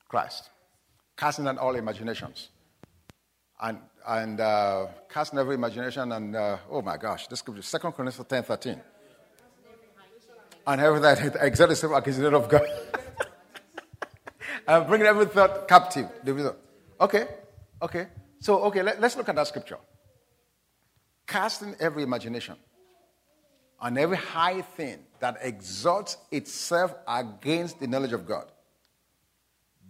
Christ. 0.10 0.50
Casting 1.16 1.46
down 1.46 1.58
all 1.58 1.76
imaginations. 1.76 2.50
And, 3.62 3.78
and 4.06 4.42
uh, 4.42 4.88
casting 5.08 5.40
every 5.40 5.56
imagination 5.56 6.12
and, 6.12 6.36
uh, 6.36 6.58
oh 6.70 6.82
my 6.82 6.98
gosh, 6.98 7.28
this 7.28 7.42
could 7.42 7.56
be 7.56 7.62
2 7.62 7.78
Corinthians 7.78 8.28
10 8.28 8.44
13 8.44 8.82
and 10.70 11.04
that 11.04 11.36
exactly 11.42 11.74
the 11.74 11.76
same 11.76 11.94
accusation 11.94 12.34
of 12.34 12.48
God. 12.48 12.62
I'm 14.68 14.86
bringing 14.86 15.08
every 15.08 15.26
thought 15.26 15.68
captive. 15.68 16.08
Okay, 17.02 17.28
okay. 17.82 18.08
So, 18.40 18.60
okay, 18.66 18.84
let, 18.84 19.04
us 19.04 19.18
look 19.18 19.30
at 19.30 19.36
that 19.36 19.48
scripture. 19.48 19.78
Casting 21.26 21.76
every 21.80 22.04
imagination 22.04 22.56
and 23.82 23.98
every 23.98 24.18
high 24.18 24.62
thing 24.62 25.00
that 25.20 25.38
exalts 25.42 26.18
itself 26.32 26.94
against 27.08 27.80
the 27.80 27.88
knowledge 27.88 28.14
of 28.14 28.28
God, 28.28 28.46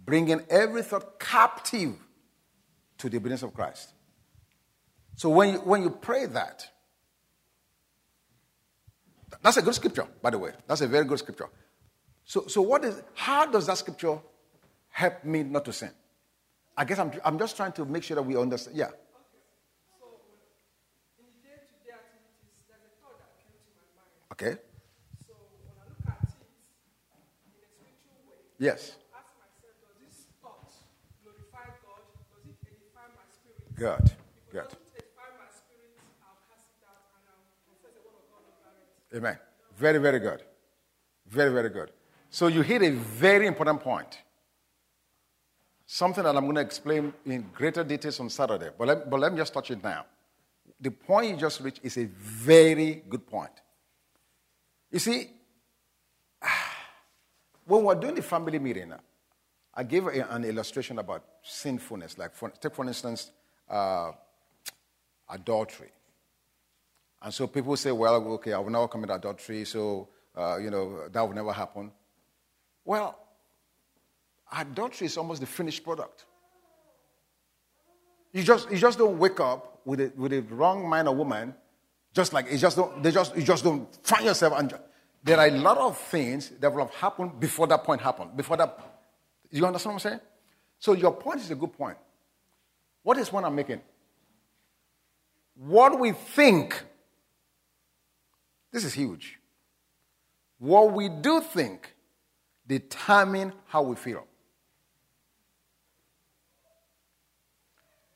bringing 0.04 0.42
every 0.48 0.82
thought 0.82 1.18
captive 1.18 1.94
to 2.98 3.08
the 3.08 3.16
obedience 3.16 3.42
of 3.42 3.54
Christ. 3.54 3.92
So, 5.16 5.28
when 5.28 5.54
you, 5.54 5.58
when 5.60 5.82
you 5.82 5.90
pray 5.90 6.26
that, 6.26 6.66
that's 9.42 9.56
a 9.56 9.62
good 9.62 9.74
scripture, 9.74 10.06
by 10.22 10.30
the 10.30 10.38
way. 10.38 10.52
That's 10.66 10.80
a 10.80 10.88
very 10.88 11.04
good 11.04 11.18
scripture. 11.18 11.48
So, 12.24 12.46
so 12.46 12.62
what 12.62 12.84
is, 12.84 13.02
how 13.14 13.46
does 13.46 13.66
that 13.66 13.78
scripture 13.78 14.18
help 14.88 15.24
me 15.24 15.42
not 15.42 15.64
to 15.64 15.72
sin? 15.72 15.90
I 16.76 16.84
guess 16.84 16.98
I'm, 16.98 17.12
I'm 17.24 17.38
just 17.38 17.56
trying 17.56 17.72
to 17.72 17.84
make 17.84 18.04
sure 18.04 18.14
that 18.14 18.22
we 18.22 18.36
understand. 18.36 18.76
Yeah. 18.76 18.86
Okay. 18.86 18.96
So, 20.00 20.06
in 21.20 21.28
the 21.28 21.36
day 21.44 21.60
to 21.60 21.76
day 21.84 21.92
activities, 21.92 22.64
there's 22.64 22.96
thought 23.04 23.20
that 23.20 23.36
kills 23.36 23.60
in 23.68 23.76
my 23.76 23.84
mind. 24.00 24.08
Okay. 24.32 24.56
So 25.28 25.36
when 25.36 25.76
I 25.76 25.92
look 25.92 26.00
at 26.08 26.24
it 26.24 26.40
in 27.44 27.52
a 27.60 27.68
spiritual 27.68 28.16
way, 28.24 28.40
yes. 28.56 28.96
ask 29.12 29.36
myself, 29.36 29.76
does 29.84 30.00
this 30.00 30.32
thought 30.40 30.72
glorify 31.20 31.68
God? 31.84 32.00
Does 32.32 32.48
it 32.48 32.56
edify 32.64 33.12
my 33.12 33.28
spirit? 33.28 33.60
Good. 33.60 33.60
If 33.60 33.60
Good. 33.60 33.60
edify 33.60 33.60
my 33.60 33.60
spirit, 33.60 33.60
I'll 33.60 33.60
cast 33.60 33.60
it 33.60 33.60
out 33.60 33.60
and 33.60 33.60
I'll 33.60 33.60
confess 33.60 33.60
the 33.60 33.60
word 33.60 33.60
of 33.60 33.60
God 33.60 33.68
over 33.82 34.02
it. 34.02 34.16
Amen. 39.14 39.38
Very, 39.76 39.98
very 39.98 40.20
good. 40.20 40.42
Very, 41.26 41.52
very 41.52 41.70
good. 41.70 41.90
So 42.30 42.46
you 42.46 42.62
hit 42.62 42.82
a 42.82 42.90
very 42.90 43.46
important 43.46 43.80
point. 43.80 44.18
Something 45.86 46.22
that 46.22 46.36
I'm 46.36 46.44
going 46.44 46.54
to 46.54 46.60
explain 46.60 47.12
in 47.26 47.50
greater 47.52 47.82
details 47.82 48.20
on 48.20 48.30
Saturday, 48.30 48.70
but 48.78 48.86
let, 48.86 49.10
but 49.10 49.18
let 49.18 49.32
me 49.32 49.38
just 49.38 49.52
touch 49.52 49.72
it 49.72 49.82
now. 49.82 50.06
The 50.80 50.90
point 50.92 51.30
you 51.30 51.36
just 51.36 51.60
reached 51.60 51.80
is 51.82 51.96
a 51.98 52.04
very 52.04 53.02
good 53.08 53.26
point. 53.26 53.50
You 54.92 55.00
see, 55.00 55.30
when 57.64 57.82
we're 57.82 57.96
doing 57.96 58.14
the 58.14 58.22
family 58.22 58.60
meeting, 58.60 58.94
I 59.74 59.82
gave 59.82 60.06
an 60.06 60.44
illustration 60.44 60.98
about 61.00 61.24
sinfulness. 61.42 62.16
Like, 62.18 62.34
for, 62.34 62.50
take 62.50 62.74
for 62.74 62.86
instance, 62.86 63.32
uh, 63.70 64.12
adultery. 65.28 65.90
And 67.22 67.32
so 67.32 67.46
people 67.46 67.76
say, 67.76 67.92
well, 67.92 68.16
okay, 68.34 68.52
I 68.52 68.58
will 68.58 68.70
never 68.70 68.88
commit 68.88 69.10
adultery, 69.10 69.64
so, 69.64 70.08
uh, 70.36 70.58
you 70.58 70.70
know, 70.70 71.08
that 71.08 71.22
will 71.22 71.34
never 71.34 71.52
happen. 71.52 71.92
Well, 72.84 73.18
adultery 74.52 75.06
is 75.06 75.16
almost 75.16 75.40
the 75.40 75.46
finished 75.46 75.84
product. 75.84 76.24
You 78.32 78.42
just, 78.42 78.70
you 78.70 78.78
just 78.78 78.98
don't 78.98 79.18
wake 79.18 79.40
up 79.40 79.80
with 79.84 80.00
a, 80.00 80.12
with 80.16 80.32
a 80.32 80.40
wrong 80.42 80.88
man 80.88 81.08
or 81.08 81.14
woman 81.14 81.54
just 82.12 82.32
like 82.32 82.46
it 82.50 82.58
just 82.58 82.76
don't, 82.76 83.02
they 83.02 83.10
just 83.10 83.36
you 83.36 83.42
just 83.42 83.62
don't 83.62 83.86
find 84.04 84.24
yourself 84.24 84.54
and 84.56 84.74
there 85.22 85.38
are 85.38 85.46
a 85.46 85.50
lot 85.50 85.78
of 85.78 85.96
things 85.96 86.50
that 86.60 86.72
will 86.72 86.86
have 86.86 86.94
happened 86.94 87.38
before 87.38 87.66
that 87.66 87.84
point 87.84 88.00
happened. 88.00 88.36
Before 88.36 88.56
that, 88.56 88.78
you 89.50 89.64
understand 89.64 89.94
what 89.94 90.04
I'm 90.04 90.10
saying? 90.10 90.20
So 90.78 90.94
your 90.94 91.12
point 91.12 91.40
is 91.40 91.50
a 91.50 91.54
good 91.54 91.72
point. 91.72 91.98
What 93.02 93.18
is 93.18 93.32
one 93.32 93.44
I'm 93.44 93.54
making? 93.54 93.80
What 95.54 95.98
we 95.98 96.12
think. 96.12 96.82
This 98.72 98.84
is 98.84 98.94
huge. 98.94 99.38
What 100.58 100.92
we 100.92 101.08
do 101.08 101.40
think 101.40 101.94
determine 102.66 103.52
how 103.66 103.82
we 103.82 103.96
feel. 103.96 104.26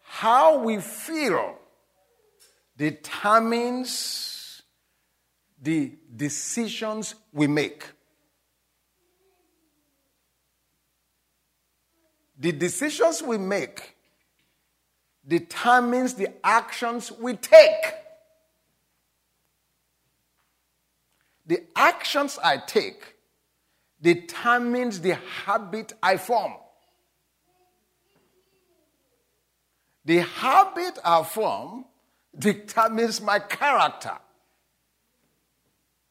How 0.02 0.58
we 0.58 0.78
feel 0.78 1.58
determines 2.76 4.62
the 5.60 5.92
decisions 6.14 7.14
we 7.32 7.46
make. 7.46 7.84
The 12.38 12.52
decisions 12.52 13.22
we 13.22 13.38
make 13.38 13.93
determines 15.26 16.14
the 16.14 16.28
actions 16.44 17.10
we 17.12 17.34
take. 17.34 17.94
The 21.46 21.64
actions 21.76 22.38
I 22.42 22.58
take 22.58 23.16
determines 24.00 25.00
the 25.00 25.16
habit 25.44 25.92
I 26.02 26.16
form. 26.16 26.54
The 30.04 30.18
habit 30.18 30.98
I 31.04 31.22
form 31.22 31.86
determines 32.38 33.20
my 33.20 33.38
character. 33.38 34.18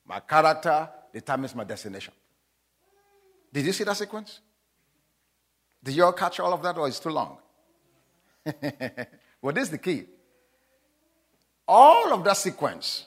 My 0.06 0.20
character 0.20 0.90
determines 1.14 1.54
my 1.56 1.64
destination. 1.64 2.14
Did 3.52 3.66
you 3.66 3.74
see 3.74 3.84
that 3.84 3.98
sequence? 3.98 4.40
Did 5.84 5.96
you 5.96 6.06
all 6.06 6.14
catch 6.14 6.40
all 6.40 6.54
of 6.54 6.64
that, 6.64 6.78
or 6.78 6.88
is 6.88 7.00
too 7.00 7.10
long? 7.10 7.38
well, 9.42 9.54
this 9.54 9.64
is 9.64 9.70
the 9.70 9.78
key. 9.78 10.06
All 11.68 12.14
of 12.14 12.24
that 12.24 12.38
sequence 12.38 13.06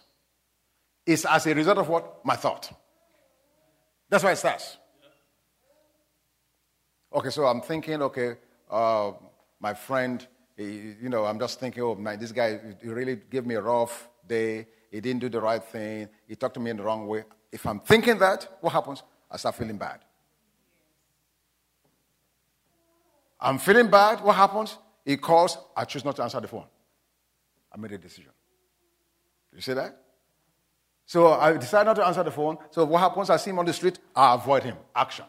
is 1.04 1.24
as 1.24 1.46
a 1.46 1.54
result 1.54 1.78
of 1.78 1.88
what? 1.88 2.24
My 2.24 2.36
thought. 2.36 2.72
That's 4.08 4.24
why 4.24 4.32
it 4.32 4.36
starts. 4.36 4.78
Okay, 7.12 7.30
so 7.30 7.46
I'm 7.46 7.60
thinking, 7.60 8.02
okay, 8.02 8.36
uh, 8.70 9.12
my 9.60 9.74
friend, 9.74 10.26
he, 10.56 10.94
you 11.00 11.08
know, 11.08 11.24
I'm 11.24 11.38
just 11.38 11.60
thinking, 11.60 11.82
oh, 11.82 11.94
man, 11.94 12.18
this 12.18 12.32
guy, 12.32 12.58
he 12.82 12.88
really 12.88 13.16
gave 13.30 13.46
me 13.46 13.54
a 13.54 13.60
rough 13.60 14.08
day. 14.26 14.66
He 14.90 15.00
didn't 15.00 15.20
do 15.20 15.28
the 15.28 15.40
right 15.40 15.62
thing. 15.62 16.08
He 16.26 16.34
talked 16.34 16.54
to 16.54 16.60
me 16.60 16.70
in 16.70 16.76
the 16.76 16.82
wrong 16.82 17.06
way. 17.06 17.24
If 17.52 17.66
I'm 17.66 17.80
thinking 17.80 18.18
that, 18.18 18.58
what 18.60 18.72
happens? 18.72 19.02
I 19.30 19.36
start 19.36 19.54
feeling 19.54 19.78
bad. 19.78 20.00
I'm 23.40 23.58
feeling 23.58 23.88
bad. 23.88 24.20
What 24.22 24.34
happens? 24.34 24.76
He 25.06 25.16
calls. 25.16 25.56
I 25.76 25.84
choose 25.84 26.04
not 26.04 26.16
to 26.16 26.24
answer 26.24 26.40
the 26.40 26.48
phone. 26.48 26.66
I 27.72 27.78
made 27.78 27.92
a 27.92 27.98
decision. 27.98 28.32
you 29.54 29.62
see 29.62 29.72
that? 29.72 29.96
So 31.06 31.32
I 31.32 31.56
decide 31.56 31.86
not 31.86 31.94
to 31.96 32.06
answer 32.06 32.24
the 32.24 32.32
phone. 32.32 32.58
So 32.72 32.84
what 32.84 32.98
happens? 32.98 33.30
I 33.30 33.36
see 33.36 33.50
him 33.50 33.60
on 33.60 33.64
the 33.64 33.72
street. 33.72 34.00
I 34.14 34.34
avoid 34.34 34.64
him. 34.64 34.76
Action. 34.94 35.24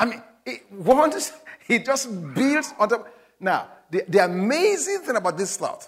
I 0.00 0.06
mean, 0.06 0.22
it, 0.46 0.72
once 0.72 1.32
he 1.66 1.78
just 1.78 2.08
builds 2.34 2.72
on 2.78 2.88
top. 2.88 3.14
Now, 3.38 3.68
the, 3.90 4.04
the 4.08 4.24
amazing 4.24 5.00
thing 5.00 5.16
about 5.16 5.36
this 5.36 5.56
thought, 5.58 5.86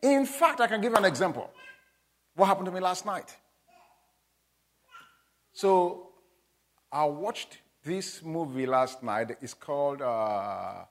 in 0.00 0.24
fact, 0.24 0.60
I 0.60 0.68
can 0.68 0.80
give 0.80 0.94
an 0.94 1.04
example. 1.04 1.50
What 2.36 2.46
happened 2.46 2.66
to 2.66 2.72
me 2.72 2.80
last 2.80 3.04
night? 3.04 3.34
So, 5.52 6.10
I 6.92 7.04
watched 7.06 7.58
this 7.82 8.22
movie 8.22 8.66
last 8.66 9.02
night. 9.02 9.36
It's 9.40 9.54
called 9.54 10.02
uh, 10.02 10.84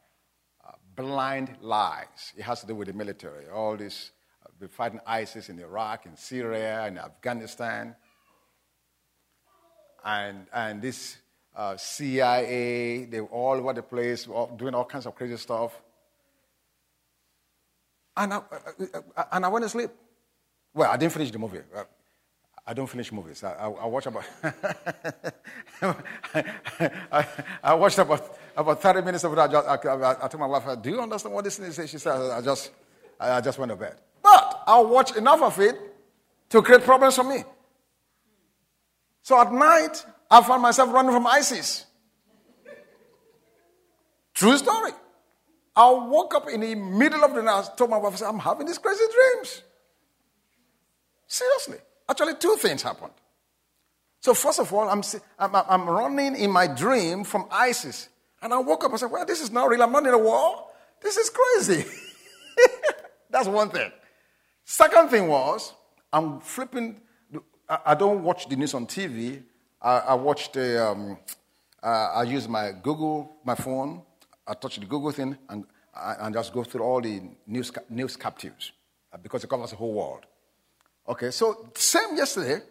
Blind 0.96 1.58
Lies. 1.62 2.34
It 2.38 2.44
has 2.44 2.62
to 2.62 2.68
do 2.68 2.76
with 2.76 2.88
the 2.88 2.94
military. 2.94 3.48
All 3.50 3.76
this, 3.76 4.12
uh, 4.46 4.50
we're 4.60 4.68
fighting 4.68 5.00
ISIS 5.06 5.50
in 5.50 5.60
Iraq, 5.60 6.06
in 6.06 6.16
Syria, 6.16 6.88
in 6.88 6.98
Afghanistan. 6.98 7.96
And, 10.04 10.48
and 10.54 10.82
this 10.82 11.18
uh, 11.56 11.78
CIA, 11.78 13.06
they 13.06 13.22
were 13.22 13.28
all 13.28 13.56
over 13.58 13.74
the 13.74 13.84
place, 13.84 14.28
doing 14.58 14.76
all 14.76 14.86
kinds 14.86 15.06
of 15.06 15.16
crazy 15.16 15.38
stuff. 15.38 15.82
And 18.18 18.34
I, 18.34 18.38
uh, 18.38 18.42
uh, 19.18 19.24
and 19.32 19.46
I 19.46 19.48
went 19.50 19.64
to 19.64 19.70
sleep. 19.70 19.90
Well, 20.74 20.92
I 20.92 20.98
didn't 20.98 21.14
finish 21.14 21.32
the 21.32 21.40
movie. 21.40 21.60
Uh, 21.76 21.84
I 22.68 22.74
don't 22.74 22.88
finish 22.88 23.12
movies. 23.12 23.44
I, 23.44 23.54
I, 23.54 23.70
I 23.70 23.86
watch 23.86 24.08
about. 24.08 24.24
I, 27.12 27.28
I, 27.64 27.74
watched 27.76 28.00
about 28.00 28.38
about 28.56 28.82
30 28.82 29.02
minutes 29.02 29.24
of 29.24 29.34
it. 29.34 29.40
I, 29.40 29.48
just, 29.48 29.68
I, 29.68 30.16
I, 30.24 30.28
told 30.28 30.40
my 30.40 30.46
wife, 30.48 30.82
"Do 30.82 30.90
you 30.90 31.02
understand 31.02 31.36
what 31.36 31.44
this 31.44 31.60
is?" 31.60 31.90
She 31.90 31.98
said, 31.98 32.14
"I 32.14 32.42
just, 32.42 32.72
I 33.20 33.42
just 33.42 33.58
went 33.58 33.72
to 33.72 33.76
bed." 33.76 33.96
But 34.22 34.64
I'll 34.66 34.88
watch 34.88 35.16
enough 35.16 35.42
of 35.42 35.60
it 35.60 35.76
to 36.50 36.62
create 36.62 36.84
problems 36.84 37.16
for 37.16 37.24
me. 37.24 37.44
So 39.22 39.40
at 39.40 39.52
night, 39.52 40.06
I 40.30 40.42
found 40.42 40.62
myself 40.62 40.92
running 40.94 41.12
from 41.12 41.28
ISIS. 41.28 41.86
True 44.34 44.58
story. 44.58 44.92
I 45.76 45.90
woke 45.92 46.36
up 46.36 46.48
in 46.50 46.62
the 46.62 46.76
middle 46.76 47.24
of 47.24 47.34
the 47.34 47.42
night. 47.42 47.70
I 47.72 47.76
told 47.76 47.90
my 47.90 47.98
wife, 47.98 48.22
"I'm 48.22 48.40
having 48.40 48.68
these 48.68 48.78
crazy 48.78 49.04
dreams." 49.12 49.62
Seriously. 51.28 51.78
Actually, 52.08 52.36
two 52.36 52.56
things 52.58 52.84
happened. 52.84 53.14
So, 54.22 54.34
first 54.34 54.60
of 54.60 54.72
all, 54.74 54.88
I'm, 54.90 55.04
I'm, 55.38 55.56
I'm 55.56 55.90
running 55.90 56.36
in 56.36 56.52
my 56.52 56.68
dream 56.68 57.24
from 57.24 57.48
ISIS. 57.52 58.10
And 58.46 58.54
I 58.54 58.60
woke 58.60 58.84
up 58.84 58.92
and 58.92 59.00
said, 59.00 59.10
Well, 59.10 59.26
this 59.26 59.42
is 59.42 59.52
not 59.52 59.68
real. 59.70 59.82
I'm 59.82 59.92
not 59.92 60.06
in 60.06 60.14
a 60.14 60.20
war. 60.20 60.68
This 61.02 61.18
is 61.18 61.32
crazy. 61.32 61.84
That's 63.32 63.48
one 63.48 63.72
thing. 63.72 63.92
Second 64.64 65.10
thing 65.10 65.28
was, 65.28 65.74
I'm 66.14 66.40
flipping. 66.42 67.02
I 67.68 67.96
don't 67.96 68.22
watch 68.22 68.48
the 68.48 68.56
news 68.56 68.76
on 68.76 68.86
TV. 68.86 69.42
I, 69.82 69.98
I 69.98 70.14
watch 70.14 70.52
the. 70.52 70.86
Um, 70.86 71.18
I 71.82 72.22
use 72.22 72.48
my 72.48 72.72
Google, 72.84 73.36
my 73.44 73.56
phone. 73.56 74.04
I 74.48 74.54
touch 74.54 74.76
the 74.80 74.86
Google 74.86 75.12
thing 75.12 75.36
and, 75.50 75.66
and 75.96 76.36
just 76.36 76.54
go 76.54 76.64
through 76.64 76.84
all 76.84 77.02
the 77.02 77.24
news, 77.48 77.72
news 77.90 78.16
captives 78.16 78.74
uh, 79.12 79.18
because 79.18 79.44
it 79.44 79.50
covers 79.50 79.72
the 79.72 79.76
whole 79.76 79.94
world. 79.94 80.28
Okay, 81.10 81.32
so 81.32 81.72
same 81.74 82.16
yesterday. 82.16 82.62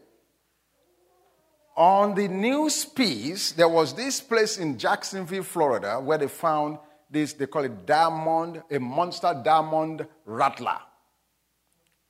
On 1.77 2.15
the 2.15 2.29
news 2.29 2.85
piece, 2.85 3.53
there 3.53 3.69
was 3.69 3.95
this 3.95 4.21
place 4.21 4.59
in 4.59 4.79
Jacksonville, 4.79 5.43
Florida, 5.43 6.01
where 6.01 6.19
they 6.19 6.29
found 6.29 6.79
this, 7.11 7.33
they 7.33 7.47
call 7.47 7.65
it 7.65 7.87
diamond, 7.87 8.63
a 8.71 8.79
monster 8.79 9.41
diamond 9.45 10.07
rattler. 10.25 10.79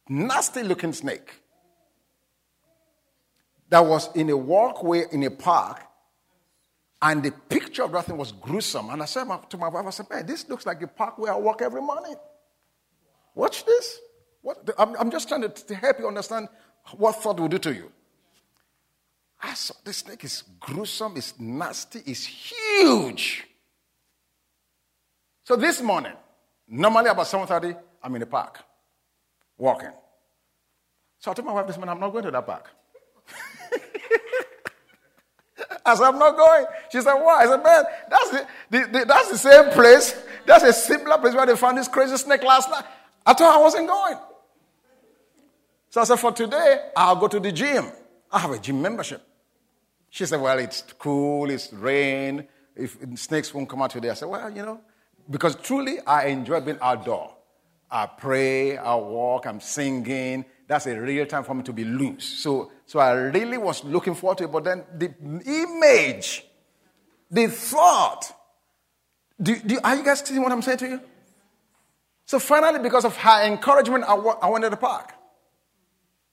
Nasty 0.09 0.63
looking 0.63 0.93
snake. 0.93 1.33
That 3.71 3.85
was 3.85 4.15
in 4.15 4.31
a 4.31 4.37
walkway 4.37 5.05
in 5.11 5.23
a 5.25 5.31
park 5.31 5.81
And 7.05 7.23
the 7.23 7.33
picture 7.33 7.83
of 7.85 7.93
that 7.93 8.07
thing 8.07 8.17
was 8.17 8.33
gruesome. 8.33 8.89
And 8.89 9.03
I 9.03 9.05
said 9.05 9.27
to 9.51 9.59
my 9.59 9.69
wife, 9.69 9.87
I 9.87 9.91
said, 9.91 10.09
man, 10.09 10.25
this 10.25 10.49
looks 10.49 10.65
like 10.65 10.81
a 10.81 10.87
park 10.87 11.19
where 11.19 11.35
I 11.35 11.37
walk 11.37 11.61
every 11.61 11.83
morning. 11.83 12.15
Watch 13.35 13.67
this. 13.67 14.01
What, 14.41 14.71
I'm, 14.79 14.97
I'm 14.97 15.11
just 15.11 15.29
trying 15.29 15.43
to, 15.43 15.51
to 15.51 15.75
help 15.75 15.99
you 15.99 16.09
understand 16.09 16.49
what 16.97 17.17
thought 17.17 17.39
will 17.39 17.49
do 17.49 17.59
to 17.59 17.75
you. 17.75 17.93
I 19.45 19.53
saw 19.53 19.75
this 19.85 19.99
snake 19.99 20.25
is 20.25 20.43
gruesome, 20.59 21.19
it's 21.19 21.39
nasty, 21.39 22.01
it's 22.07 22.25
huge. 22.25 23.47
So 25.45 25.55
this 25.55 25.83
morning, 25.83 26.15
normally 26.67 27.11
about 27.11 27.27
7.30, 27.27 27.79
I'm 28.03 28.15
in 28.15 28.21
the 28.21 28.27
park, 28.27 28.61
walking. 29.59 29.91
So 31.19 31.31
I 31.31 31.35
told 31.35 31.47
my 31.47 31.53
wife 31.53 31.67
this 31.67 31.77
morning, 31.77 31.93
I'm 31.93 32.01
not 32.01 32.11
going 32.11 32.25
to 32.25 32.31
that 32.31 32.47
park. 32.47 32.71
I 35.85 35.95
said, 35.95 36.05
I'm 36.05 36.19
not 36.19 36.39
going. 36.39 36.65
She 36.91 37.03
said, 37.03 37.13
why? 37.13 37.45
I 37.45 37.47
said, 37.47 37.63
man, 37.63 37.85
that's 38.09 38.31
the, 38.31 38.47
the, 38.71 38.99
the, 38.99 39.05
that's 39.05 39.31
the 39.31 39.37
same 39.37 39.71
place. 39.73 40.25
That's 40.47 40.65
a 40.65 40.73
similar 40.73 41.19
place 41.19 41.35
where 41.35 41.45
they 41.45 41.57
found 41.57 41.77
this 41.77 41.89
crazy 41.89 42.17
snake 42.17 42.43
last 42.45 42.71
night. 42.71 42.85
I 43.27 43.35
thought 43.35 43.55
I 43.55 43.61
wasn't 43.61 43.89
going. 43.89 44.17
So 45.91 46.01
I 46.01 46.05
said, 46.05 46.17
for 46.17 46.33
today, 46.33 46.93
I'll 46.97 47.17
go 47.17 47.29
to 47.29 47.39
the 47.39 47.53
gym. 47.53 47.93
I 48.33 48.39
have 48.39 48.51
a 48.51 48.59
gym 48.59 48.81
membership. 48.81 49.21
She 50.15 50.27
said, 50.27 50.41
well, 50.41 50.61
it's 50.61 50.85
cool, 50.97 51.51
it's 51.51 51.73
rain. 51.73 52.47
If 52.77 52.97
snakes 53.17 53.53
won't 53.53 53.69
come 53.69 53.83
out 53.83 53.91
today, 53.91 54.11
I 54.11 54.15
said, 54.15 54.29
well, 54.29 54.49
you 54.49 54.65
know, 54.65 54.81
because 55.29 55.57
truly 55.57 55.99
I 56.07 56.27
enjoy 56.27 56.61
being 56.61 56.79
outdoor. 56.81 57.35
I 57.91 58.07
pray, 58.07 58.77
I 58.77 58.95
walk, 58.95 59.45
I'm 59.45 59.59
singing. 59.59 60.45
That's 60.69 60.87
a 60.87 61.01
real 61.01 61.27
time 61.27 61.43
for 61.43 61.53
me 61.55 61.65
to 61.65 61.73
be 61.73 61.83
loose. 61.83 62.25
So, 62.25 62.71
so 62.87 63.01
I 63.01 63.11
really 63.11 63.59
was 63.59 63.83
looking 63.83 64.15
forward 64.15 64.39
to 64.39 64.45
it. 64.45 64.53
But 64.53 64.63
then 64.63 64.85
the 64.97 65.13
image, 65.47 66.47
the 67.29 67.49
thought, 67.49 68.33
do, 69.43 69.57
do, 69.67 69.81
are 69.83 69.97
you 69.97 70.05
guys 70.05 70.21
seeing 70.21 70.41
what 70.41 70.53
I'm 70.53 70.63
saying 70.63 70.79
to 70.79 70.89
you? 70.91 71.01
So 72.25 72.39
finally, 72.39 72.79
because 72.79 73.05
of 73.05 73.17
her 73.17 73.45
encouragement, 73.45 74.05
I, 74.05 74.15
I 74.15 74.49
went 74.49 74.63
to 74.63 74.71
the 74.71 74.77
park. 74.77 75.13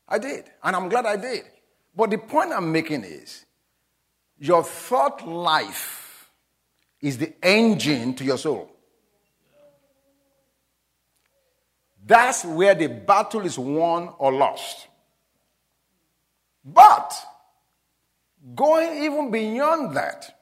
I 0.07 0.19
did. 0.19 0.51
And 0.63 0.75
I'm 0.75 0.87
glad 0.87 1.07
I 1.07 1.15
did. 1.15 1.45
But 1.95 2.11
the 2.11 2.19
point 2.19 2.51
I'm 2.51 2.71
making 2.71 3.05
is 3.05 3.45
your 4.41 4.63
thought 4.63 5.25
life 5.27 6.27
is 6.99 7.19
the 7.19 7.31
engine 7.45 8.15
to 8.15 8.23
your 8.23 8.39
soul. 8.39 8.71
That's 12.03 12.43
where 12.43 12.73
the 12.73 12.87
battle 12.87 13.41
is 13.41 13.59
won 13.59 14.09
or 14.17 14.33
lost. 14.33 14.87
But 16.65 17.13
going 18.55 19.03
even 19.03 19.29
beyond 19.29 19.95
that, 19.95 20.35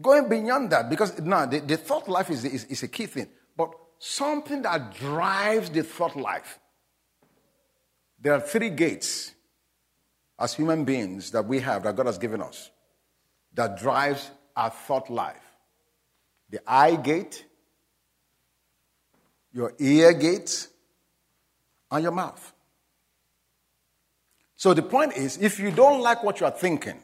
going 0.00 0.28
beyond 0.28 0.70
that, 0.70 0.88
because 0.88 1.20
now 1.20 1.46
the, 1.46 1.58
the, 1.58 1.76
thought 1.76 2.08
life 2.08 2.30
is, 2.30 2.44
is, 2.44 2.64
is 2.66 2.84
a 2.84 2.88
key 2.88 3.06
thing, 3.06 3.26
but 3.56 3.74
something 3.98 4.62
that 4.62 4.94
drives 4.94 5.70
the 5.70 5.82
thought 5.82 6.14
life. 6.14 6.60
There 8.20 8.32
are 8.32 8.40
three 8.40 8.70
gates 8.70 9.33
as 10.38 10.54
human 10.54 10.84
beings 10.84 11.30
that 11.30 11.44
we 11.44 11.60
have, 11.60 11.82
that 11.84 11.96
God 11.96 12.06
has 12.06 12.18
given 12.18 12.40
us, 12.42 12.70
that 13.54 13.78
drives 13.78 14.30
our 14.56 14.70
thought 14.70 15.10
life 15.10 15.40
the 16.50 16.60
eye 16.70 16.94
gate, 16.94 17.44
your 19.52 19.74
ear 19.78 20.12
gate, 20.12 20.68
and 21.90 22.02
your 22.02 22.12
mouth. 22.12 22.52
So 24.54 24.72
the 24.72 24.82
point 24.82 25.16
is 25.16 25.36
if 25.38 25.58
you 25.58 25.72
don't 25.72 26.00
like 26.00 26.22
what 26.22 26.38
you 26.38 26.46
are 26.46 26.52
thinking, 26.52 27.02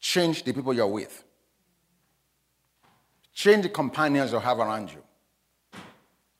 change 0.00 0.44
the 0.44 0.52
people 0.52 0.72
you're 0.72 0.86
with, 0.86 1.24
change 3.34 3.64
the 3.64 3.68
companions 3.68 4.32
you 4.32 4.38
have 4.38 4.58
around 4.58 4.90
you, 4.92 5.02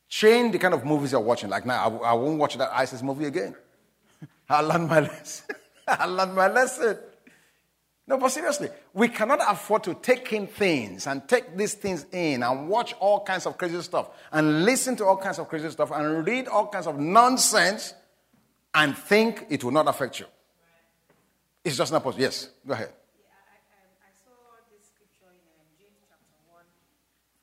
change 0.09 0.53
the 0.53 0.59
kind 0.59 0.73
of 0.73 0.85
movies 0.85 1.13
you're 1.13 1.21
watching. 1.21 1.51
Like 1.51 1.67
now, 1.67 2.01
I, 2.01 2.11
I 2.11 2.13
won't 2.15 2.39
watch 2.39 2.57
that 2.57 2.71
ISIS 2.73 3.03
movie 3.03 3.27
again. 3.27 3.55
I 4.49 4.61
learned 4.63 4.89
my 4.89 5.01
lesson. 5.01 5.57
I 5.99 6.05
learned 6.05 6.35
my 6.35 6.49
lesson. 6.49 6.99
No, 8.07 8.17
but 8.17 8.31
seriously, 8.31 8.71
we 8.95 9.09
cannot 9.09 9.41
afford 9.47 9.85
to 9.85 9.95
take 9.95 10.33
in 10.33 10.47
things 10.47 11.07
and 11.07 11.29
take 11.29 11.57
these 11.57 11.75
things 11.75 12.07
in 12.11 12.43
and 12.43 12.69
watch 12.69 12.95
all 13.01 13.23
kinds 13.23 13.45
of 13.45 13.59
crazy 13.59 13.81
stuff 13.83 14.09
and 14.33 14.65
listen 14.65 14.97
to 14.97 15.05
all 15.05 15.19
kinds 15.19 15.39
of 15.39 15.49
crazy 15.49 15.69
stuff 15.69 15.91
and 15.91 16.27
read 16.27 16.49
all 16.49 16.69
kinds 16.69 16.87
of 16.87 16.99
nonsense 16.99 17.93
and 18.75 18.97
think 18.97 19.47
it 19.51 19.63
will 19.63 19.73
not 19.73 19.89
affect 19.89 20.21
you. 20.21 20.27
It's 21.63 21.77
just 21.77 21.93
not 21.93 22.03
possible. 22.03 22.23
Yes, 22.23 22.49
go 22.67 22.73
ahead. 22.73 22.89
Yeah, 23.21 23.29
I, 23.45 23.61
I, 23.77 24.09
I 24.09 24.13
saw 24.25 24.57
this 24.73 24.89
scripture 24.89 25.29
in 25.29 25.69
James 25.77 26.01
chapter 26.09 26.33
1 26.49 26.65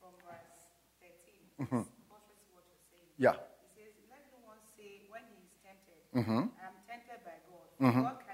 from 0.02 0.18
verse 0.26 0.66
13. 0.98 1.62
Mm-hmm. 1.62 1.86
What 2.10 2.26
you're 2.26 2.82
saying. 2.90 3.06
Yeah. 3.22 3.38
It 3.38 3.70
says, 3.78 3.94
Let 4.10 4.26
no 4.34 4.50
one 4.50 4.58
say 4.74 5.06
when 5.06 5.22
he 5.30 5.46
is 5.46 5.54
tempted, 5.62 6.02
mm-hmm. 6.10 6.50
I'm 6.58 6.74
tempted 6.90 7.22
by 7.22 7.38
God. 7.46 7.70
Mm-hmm. 7.78 8.02
God 8.02 8.25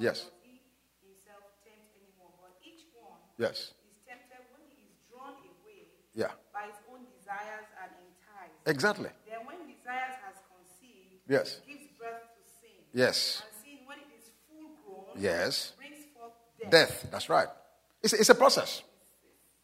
Yes. 0.00 0.32
He 0.40 0.64
himself 1.04 1.44
tempt 1.60 1.92
anyone, 2.00 2.32
but 2.40 2.56
each 2.64 2.88
one 2.96 3.20
yes. 3.36 3.76
is 3.84 4.00
tempted 4.08 4.40
when 4.48 4.64
he 4.72 4.88
is 4.88 4.96
drawn 5.12 5.36
away 5.36 5.92
yeah. 6.16 6.32
by 6.56 6.72
his 6.72 6.80
own 6.88 7.04
desires 7.12 7.68
and 7.84 7.92
enticed. 8.08 8.56
Exactly. 8.64 9.12
Then 9.28 9.44
when 9.44 9.68
desires 9.68 10.16
has 10.24 10.40
conceived, 10.48 11.20
yes. 11.28 11.60
gives 11.68 11.84
birth 12.00 12.32
to 12.32 12.42
sin. 12.48 12.80
Yes. 12.96 13.44
And 13.44 13.52
sin, 13.60 13.78
when 13.84 14.00
it 14.00 14.08
is 14.16 14.32
full 14.48 14.72
grown, 14.88 15.20
yes. 15.20 15.76
brings 15.76 16.00
forth 16.16 16.32
death. 16.56 16.72
Death, 16.72 17.08
that's 17.12 17.28
right. 17.28 17.48
It's, 18.02 18.14
it's 18.14 18.30
a 18.30 18.34
process. 18.34 18.82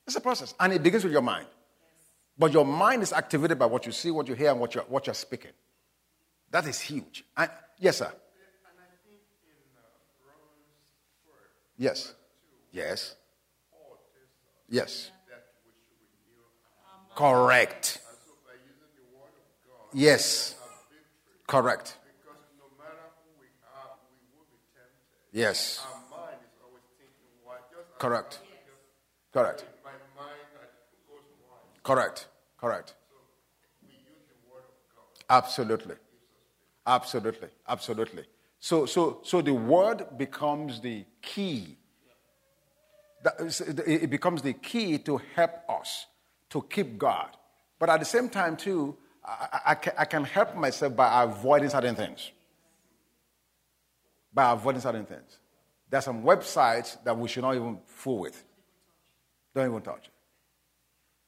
It's 0.07 0.16
a 0.16 0.20
process. 0.20 0.53
And 0.61 0.75
it 0.75 0.83
begins 0.83 1.03
with 1.03 1.14
your 1.14 1.25
mind. 1.25 1.49
Yes. 1.49 2.12
But 2.38 2.53
your 2.53 2.66
mind 2.66 3.03
is 3.03 3.12
activated 3.14 3.59
by 3.59 3.66
what 3.66 3.87
you 3.87 3.92
see, 3.92 4.11
what 4.11 4.29
you 4.29 4.35
hear, 4.35 4.51
and 4.51 4.61
what 4.61 4.75
you're, 4.75 4.85
what 4.85 5.07
you're 5.07 5.14
speaking. 5.14 5.53
That 6.51 6.66
is 6.68 6.79
huge. 6.79 7.25
And, 7.35 7.51
yes, 7.81 7.96
sir. 7.96 8.12
Yes. 11.79 12.15
Yes. 12.73 13.17
Yes. 14.69 15.11
Correct. 17.15 18.01
Yes. 19.93 20.55
Correct. 21.47 21.97
Yes. 25.33 25.85
Correct. 27.99 28.41
Correct. 29.33 29.65
Correct. 31.83 32.27
Correct. 32.59 32.95
Absolutely. 35.29 35.97
Absolutely. 36.87 37.49
Absolutely. 37.69 38.25
So, 38.66 38.85
so, 38.85 39.20
so 39.22 39.42
the 39.42 39.55
word 39.55 40.18
becomes 40.18 40.81
the 40.81 41.05
key. 41.22 41.76
It 43.87 44.11
becomes 44.11 44.42
the 44.42 44.55
key 44.55 44.98
to 44.98 45.20
help 45.37 45.52
us 45.68 46.07
to 46.50 46.62
keep 46.62 46.98
God. 46.98 47.29
But 47.79 47.90
at 47.90 48.00
the 48.00 48.05
same 48.05 48.29
time, 48.29 48.57
too, 48.57 48.96
I, 49.24 49.76
can, 49.76 49.92
I 49.96 50.05
can 50.05 50.24
help 50.24 50.57
myself 50.57 50.96
by 50.96 51.22
avoiding 51.22 51.68
certain 51.68 51.94
things. 51.94 52.33
By 54.35 54.50
avoiding 54.50 54.81
certain 54.81 55.07
things. 55.07 55.38
There 55.88 55.98
are 55.98 56.02
some 56.02 56.24
websites 56.24 56.96
that 57.05 57.16
we 57.16 57.29
should 57.29 57.44
not 57.44 57.55
even 57.55 57.79
fool 57.87 58.18
with. 58.18 58.44
Don't 59.55 59.70
even 59.70 59.81
touch 59.81 60.07
it. 60.07 60.12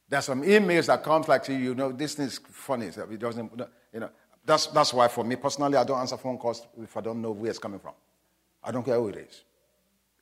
There 0.09 0.19
are 0.19 0.23
some 0.23 0.41
emails 0.43 0.87
that 0.87 1.05
comes 1.05 1.29
like, 1.29 1.47
you 1.47 1.73
know, 1.73 1.93
this 1.93 2.15
thing 2.15 2.25
is 2.25 2.41
funny. 2.51 2.91
So 2.91 3.07
It 3.09 3.17
doesn't, 3.17 3.49
you 3.93 4.01
know, 4.01 4.09
that's, 4.49 4.67
that's 4.67 4.93
why, 4.93 5.07
for 5.07 5.23
me 5.23 5.35
personally, 5.35 5.77
I 5.77 5.83
don't 5.83 5.99
answer 5.99 6.17
phone 6.17 6.37
calls 6.37 6.65
if 6.81 6.95
I 6.97 7.01
don't 7.01 7.21
know 7.21 7.31
where 7.31 7.49
it's 7.49 7.59
coming 7.59 7.79
from. 7.79 7.93
I 8.63 8.71
don't 8.71 8.83
care 8.83 8.95
who 8.95 9.09
it 9.09 9.17
is. 9.17 9.43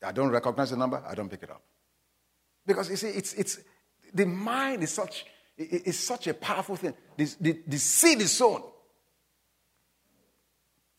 I 0.03 0.11
don't 0.11 0.29
recognize 0.29 0.69
the 0.69 0.77
number, 0.77 1.01
I 1.07 1.15
don't 1.15 1.29
pick 1.29 1.43
it 1.43 1.49
up. 1.49 1.61
Because 2.65 2.89
you 2.89 2.97
see, 2.97 3.07
it's, 3.07 3.33
it's, 3.33 3.59
the 4.13 4.25
mind 4.25 4.83
is 4.83 4.91
such, 4.91 5.25
it's 5.57 5.97
such 5.97 6.27
a 6.27 6.33
powerful 6.33 6.75
thing. 6.75 6.93
The, 7.15 7.35
the, 7.39 7.59
the 7.65 7.77
seed 7.77 8.21
is 8.21 8.31
sown. 8.31 8.63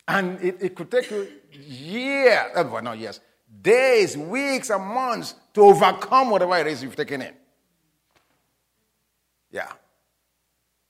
And 0.08 0.40
it, 0.40 0.56
it 0.60 0.74
could 0.74 0.90
take 0.90 1.10
you 1.10 1.28
years, 1.52 2.46
uh, 2.56 2.64
well, 2.64 2.82
not 2.82 2.98
years, 2.98 3.20
days, 3.60 4.16
weeks, 4.16 4.70
and 4.70 4.82
months 4.82 5.34
to 5.52 5.60
overcome 5.60 6.30
whatever 6.30 6.56
it 6.56 6.66
is 6.68 6.82
you've 6.82 6.96
taken 6.96 7.20
in. 7.20 7.34
Yeah. 9.50 9.70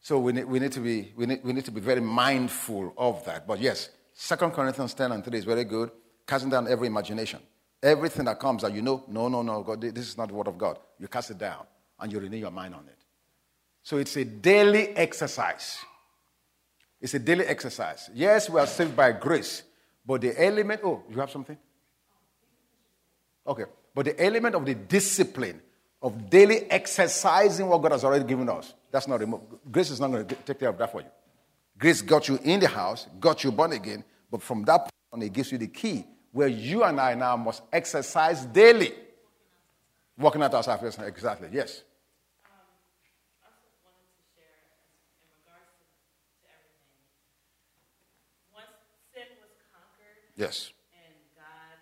So 0.08 0.18
we 0.18 0.32
need, 0.32 0.46
we 0.46 0.58
need, 0.58 0.72
to, 0.72 0.80
be, 0.80 1.12
we 1.16 1.26
need, 1.26 1.40
we 1.44 1.52
need 1.52 1.66
to 1.66 1.70
be 1.70 1.82
very 1.82 2.00
mindful 2.00 2.94
of 2.96 3.22
that. 3.26 3.46
But 3.46 3.60
yes, 3.60 3.90
2 4.18 4.36
Corinthians 4.36 4.94
10 4.94 5.12
and 5.12 5.22
3 5.22 5.38
is 5.38 5.44
very 5.44 5.64
good. 5.64 5.90
Casting 6.26 6.48
down 6.48 6.66
every 6.66 6.86
imagination. 6.86 7.40
Everything 7.82 8.24
that 8.24 8.40
comes 8.40 8.62
that 8.62 8.72
you 8.72 8.80
know, 8.80 9.04
no, 9.06 9.28
no, 9.28 9.42
no, 9.42 9.62
God, 9.62 9.82
this 9.82 10.08
is 10.08 10.16
not 10.16 10.28
the 10.28 10.34
word 10.34 10.48
of 10.48 10.56
God. 10.56 10.78
You 10.98 11.08
cast 11.08 11.32
it 11.32 11.36
down 11.36 11.66
and 12.00 12.10
you 12.10 12.20
renew 12.20 12.38
your 12.38 12.50
mind 12.50 12.74
on 12.74 12.86
it. 12.88 12.96
So 13.82 13.98
it's 13.98 14.16
a 14.16 14.24
daily 14.24 14.96
exercise. 14.96 15.76
It's 17.02 17.12
a 17.12 17.18
daily 17.18 17.44
exercise. 17.44 18.08
Yes, 18.14 18.48
we 18.48 18.58
are 18.58 18.66
saved 18.66 18.96
by 18.96 19.12
grace, 19.12 19.62
but 20.06 20.22
the 20.22 20.42
element, 20.42 20.80
oh, 20.84 21.02
you 21.10 21.20
have 21.20 21.30
something? 21.30 21.58
Okay. 23.46 23.64
But 23.94 24.06
the 24.06 24.24
element 24.24 24.54
of 24.54 24.64
the 24.64 24.74
discipline 24.74 25.60
of 26.00 26.30
daily 26.30 26.62
exercising 26.70 27.66
what 27.66 27.82
God 27.82 27.92
has 27.92 28.04
already 28.04 28.24
given 28.24 28.48
us, 28.48 28.72
that's 28.90 29.07
not 29.09 29.20
removed. 29.20 29.44
Grace 29.70 29.90
is 29.90 30.01
not 30.01 30.11
going 30.11 30.27
to 30.27 30.35
take 30.35 30.59
care 30.59 30.70
of 30.70 30.79
that 30.79 30.90
for 30.90 31.01
you. 31.01 31.09
Grace 31.79 32.03
got 32.03 32.29
you 32.29 32.38
in 32.42 32.61
the 32.61 32.68
house, 32.68 33.07
got 33.20 33.44
you 33.44 33.53
born 33.53 33.72
again, 33.72 34.03
but 34.31 34.42
from 34.42 34.64
that 34.64 34.79
point 34.79 34.92
on, 35.12 35.22
it 35.22 35.33
gives 35.33 35.53
you 35.53 35.59
the 35.59 35.68
key 35.68 36.05
where 36.33 36.48
you 36.48 36.83
and 36.85 37.01
I 37.01 37.14
now 37.14 37.37
must 37.37 37.62
exercise 37.72 38.44
daily. 38.46 38.92
Working 40.18 40.42
out 40.42 40.53
our 40.55 40.62
salvation. 40.64 41.05
Exactly. 41.05 41.48
Yes. 41.53 41.83
Um, 42.44 42.59
yes. 50.37 50.72
And 50.90 51.14
God, 51.38 51.79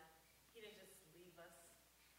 He 0.52 0.60
didn't 0.60 0.76
just 0.76 0.92
leave 1.16 1.32
us 1.40 1.56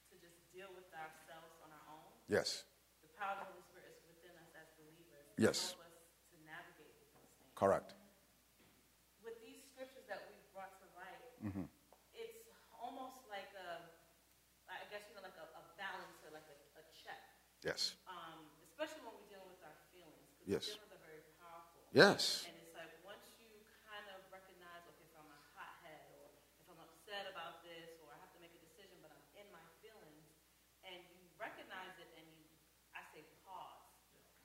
to 0.10 0.18
just 0.18 0.34
deal 0.50 0.74
with 0.74 0.90
ourselves 0.90 1.54
on 1.62 1.70
our 1.70 1.86
own. 1.94 2.10
Yes. 2.26 2.66
The 3.06 3.14
power 3.14 3.38
of 3.38 3.46
the 3.46 3.54
Holy 3.54 3.62
Spirit 3.70 3.94
is 3.94 4.06
within 4.10 4.34
us 4.42 4.50
as 4.58 4.74
believers. 4.74 4.98
Yes. 4.98 5.06
To 5.06 5.06
help 5.06 5.06
us 5.06 5.06
to 5.06 5.06
navigate 5.06 5.06
with 5.06 5.14
those 5.14 5.27
things. 5.38 5.76
Correct. 7.58 7.94
With 9.26 9.38
these 9.42 9.66
scriptures 9.74 10.06
that 10.10 10.30
we've 10.30 10.46
brought 10.54 10.78
to 10.82 10.86
light, 10.98 11.18
Mm-hmm. 11.42 11.70
it's 12.18 12.50
almost 12.74 13.22
like 13.30 13.50
a, 13.58 13.82
I 14.70 14.86
guess, 14.90 15.06
you 15.10 15.14
know, 15.18 15.22
like 15.26 15.38
a, 15.38 15.46
a 15.54 15.64
balance 15.78 16.18
or 16.26 16.34
like 16.34 16.46
a, 16.50 16.58
a 16.82 16.84
check. 16.94 17.22
Yes. 17.62 17.94
Um, 18.10 18.46
especially 18.66 19.06
when 19.06 19.14
we're 19.18 19.30
dealing 19.30 19.50
with 19.54 19.62
our 19.62 19.78
feelings. 19.94 20.34
Yes. 20.46 20.66
Feelings 20.74 20.94
are 20.94 21.02
very 21.06 21.26
powerful. 21.42 21.82
Yes. 21.94 22.46
And 22.50 22.58
it's 22.62 22.74
like 22.78 22.90
once 23.06 23.22
you 23.42 23.50
kind 23.86 24.06
of 24.14 24.22
recognize, 24.34 24.82
okay, 24.90 25.06
if 25.06 25.14
I'm 25.18 25.30
a 25.30 25.42
hothead 25.58 26.10
or 26.18 26.30
if 26.62 26.66
I'm 26.70 26.82
upset 26.82 27.30
about 27.34 27.62
this 27.66 27.98
or 28.06 28.14
I 28.14 28.18
have 28.22 28.34
to 28.34 28.42
make 28.42 28.54
a 28.58 28.62
decision, 28.62 28.98
but 29.02 29.14
I'm 29.14 29.26
in 29.38 29.48
my 29.54 29.62
feelings, 29.82 30.26
and 30.86 30.98
you 31.10 31.22
recognize 31.42 31.94
it 32.02 32.10
and 32.18 32.26
you, 32.38 32.46
I 32.98 33.02
say 33.14 33.26
pause. 33.46 33.82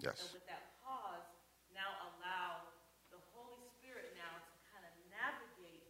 Yes. 0.01 0.21
So 0.21 0.29
with 0.37 0.45
that 0.49 0.77
pause, 0.85 1.25
now 1.73 1.89
allow 2.13 2.69
the 3.09 3.21
Holy 3.33 3.65
Spirit 3.81 4.13
now 4.17 4.41
to 4.45 4.53
kind 4.73 4.85
of 4.85 4.93
navigate 5.13 5.89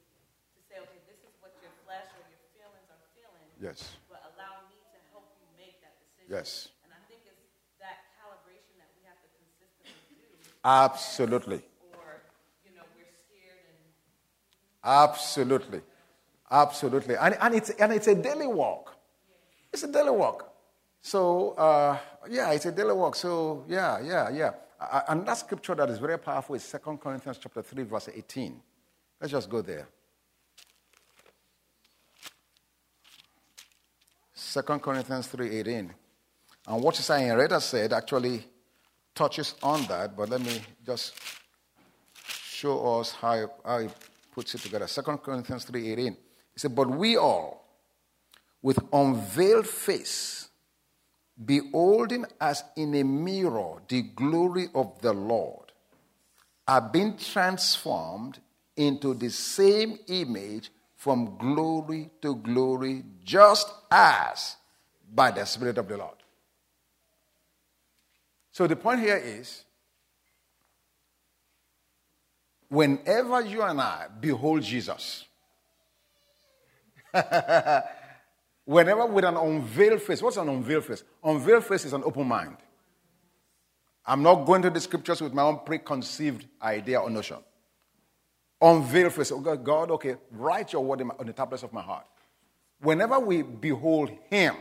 to 0.52 0.58
say, 0.66 0.82
okay, 0.82 1.00
this 1.06 1.22
is 1.22 1.32
what 1.38 1.54
your 1.62 1.70
flesh 1.86 2.10
or 2.18 2.22
your 2.28 2.42
feelings 2.52 2.90
are 2.90 2.98
feeling. 3.14 3.48
Yes. 3.62 3.94
But 4.10 4.18
allow 4.34 4.66
me 4.66 4.74
to 4.90 4.98
help 5.14 5.30
you 5.38 5.46
make 5.56 5.78
that 5.86 5.94
decision. 6.02 6.34
Yes. 6.34 6.68
And 6.82 6.90
I 6.90 6.98
think 7.06 7.22
it's 7.30 7.46
that 7.78 8.10
calibration 8.18 8.74
that 8.82 8.90
we 8.98 9.06
have 9.06 9.22
to 9.22 9.28
consistently 9.38 10.18
do 10.18 10.26
Absolutely. 10.64 11.62
or 11.94 12.26
you 12.66 12.74
know 12.74 12.82
we're 12.98 13.06
scared 13.14 13.62
and 13.70 13.78
Absolutely. 14.82 15.80
Absolutely. 16.50 17.14
And, 17.14 17.36
and, 17.40 17.54
it's, 17.54 17.70
and 17.70 17.92
it's 17.92 18.08
a 18.08 18.16
daily 18.16 18.48
walk. 18.48 18.96
It's 19.72 19.84
a 19.84 19.92
daily 19.92 20.10
walk. 20.10 20.52
So, 21.00 21.52
uh, 21.52 21.98
yeah, 22.28 22.50
it's 22.50 22.66
a 22.66 22.72
daily 22.72 22.92
walk. 22.94 23.14
So, 23.14 23.64
yeah, 23.68 24.00
yeah, 24.00 24.28
yeah. 24.30 24.50
And 25.08 25.24
that 25.24 25.38
scripture 25.38 25.76
that 25.76 25.88
is 25.88 25.98
very 25.98 26.18
powerful 26.18 26.56
is 26.56 26.68
2 26.68 26.98
Corinthians 27.00 27.38
chapter 27.38 27.62
3, 27.62 27.84
verse 27.84 28.08
18. 28.12 28.60
Let's 29.20 29.30
just 29.30 29.48
go 29.48 29.62
there. 29.62 29.86
2 34.52 34.60
Corinthians 34.60 35.28
3.18. 35.28 35.90
And 36.66 36.82
what 36.82 36.96
Sister 36.96 37.18
Henrietta 37.18 37.60
said 37.60 37.92
actually 37.92 38.44
touches 39.14 39.54
on 39.62 39.84
that, 39.86 40.16
but 40.16 40.28
let 40.28 40.40
me 40.40 40.60
just 40.84 41.14
show 42.26 43.00
us 43.00 43.12
how, 43.12 43.50
how 43.64 43.78
he 43.78 43.88
puts 44.34 44.54
it 44.54 44.60
together. 44.60 44.86
2 44.86 45.02
Corinthians 45.18 45.64
3.18. 45.64 45.96
He 45.96 46.16
said, 46.56 46.74
But 46.74 46.90
we 46.90 47.16
all, 47.16 47.66
with 48.60 48.78
unveiled 48.92 49.66
face, 49.66 50.50
beholding 51.42 52.26
as 52.40 52.62
in 52.76 52.94
a 52.94 53.02
mirror 53.02 53.82
the 53.88 54.02
glory 54.02 54.68
of 54.74 55.00
the 55.00 55.12
Lord, 55.12 55.72
are 56.68 56.80
being 56.80 57.16
transformed 57.16 58.38
into 58.76 59.14
the 59.14 59.30
same 59.30 59.98
image 60.08 60.70
from 61.02 61.36
glory 61.36 62.08
to 62.20 62.36
glory, 62.36 63.02
just 63.24 63.68
as 63.90 64.54
by 65.12 65.32
the 65.32 65.44
Spirit 65.44 65.76
of 65.76 65.88
the 65.88 65.96
Lord. 65.96 66.14
So 68.52 68.68
the 68.68 68.76
point 68.76 69.00
here 69.00 69.16
is 69.16 69.64
whenever 72.68 73.40
you 73.40 73.62
and 73.62 73.80
I 73.80 74.06
behold 74.20 74.62
Jesus, 74.62 75.24
whenever 78.64 79.04
with 79.06 79.24
an 79.24 79.36
unveiled 79.36 80.02
face, 80.02 80.22
what's 80.22 80.36
an 80.36 80.48
unveiled 80.48 80.84
face? 80.84 81.02
Unveiled 81.24 81.64
face 81.64 81.84
is 81.84 81.94
an 81.94 82.04
open 82.04 82.28
mind. 82.28 82.58
I'm 84.06 84.22
not 84.22 84.44
going 84.44 84.62
to 84.62 84.70
the 84.70 84.80
scriptures 84.80 85.20
with 85.20 85.34
my 85.34 85.42
own 85.42 85.62
preconceived 85.66 86.46
idea 86.62 87.00
or 87.00 87.10
notion. 87.10 87.38
Unveiled 88.62 89.12
face. 89.12 89.32
Oh 89.32 89.40
God, 89.40 89.64
God, 89.64 89.90
okay, 89.90 90.16
write 90.30 90.72
your 90.72 90.84
word 90.84 91.04
my, 91.04 91.14
on 91.18 91.26
the 91.26 91.32
tablets 91.32 91.64
of 91.64 91.72
my 91.72 91.82
heart. 91.82 92.06
Whenever 92.80 93.18
we 93.18 93.42
behold 93.42 94.10
Him, 94.30 94.54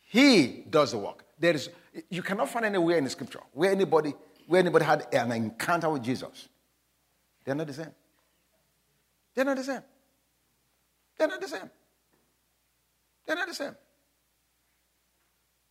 He 0.00 0.64
does 0.68 0.90
the 0.90 0.98
work. 0.98 1.24
There 1.38 1.54
is, 1.54 1.70
you 2.10 2.22
cannot 2.22 2.48
find 2.48 2.66
anywhere 2.66 2.98
in 2.98 3.04
the 3.04 3.10
scripture 3.10 3.40
where 3.52 3.70
anybody, 3.70 4.14
where 4.48 4.60
anybody 4.60 4.84
had 4.84 5.06
an 5.12 5.30
encounter 5.30 5.90
with 5.90 6.02
Jesus. 6.02 6.48
They're 7.44 7.54
not 7.54 7.68
the 7.68 7.72
same. 7.72 7.92
They're 9.34 9.44
not 9.44 9.56
the 9.56 9.64
same. 9.64 9.82
They're 11.18 11.28
not 11.28 11.40
the 11.40 11.48
same. 11.48 11.70
They're 13.26 13.36
not 13.36 13.48
the 13.48 13.54
same. 13.54 13.76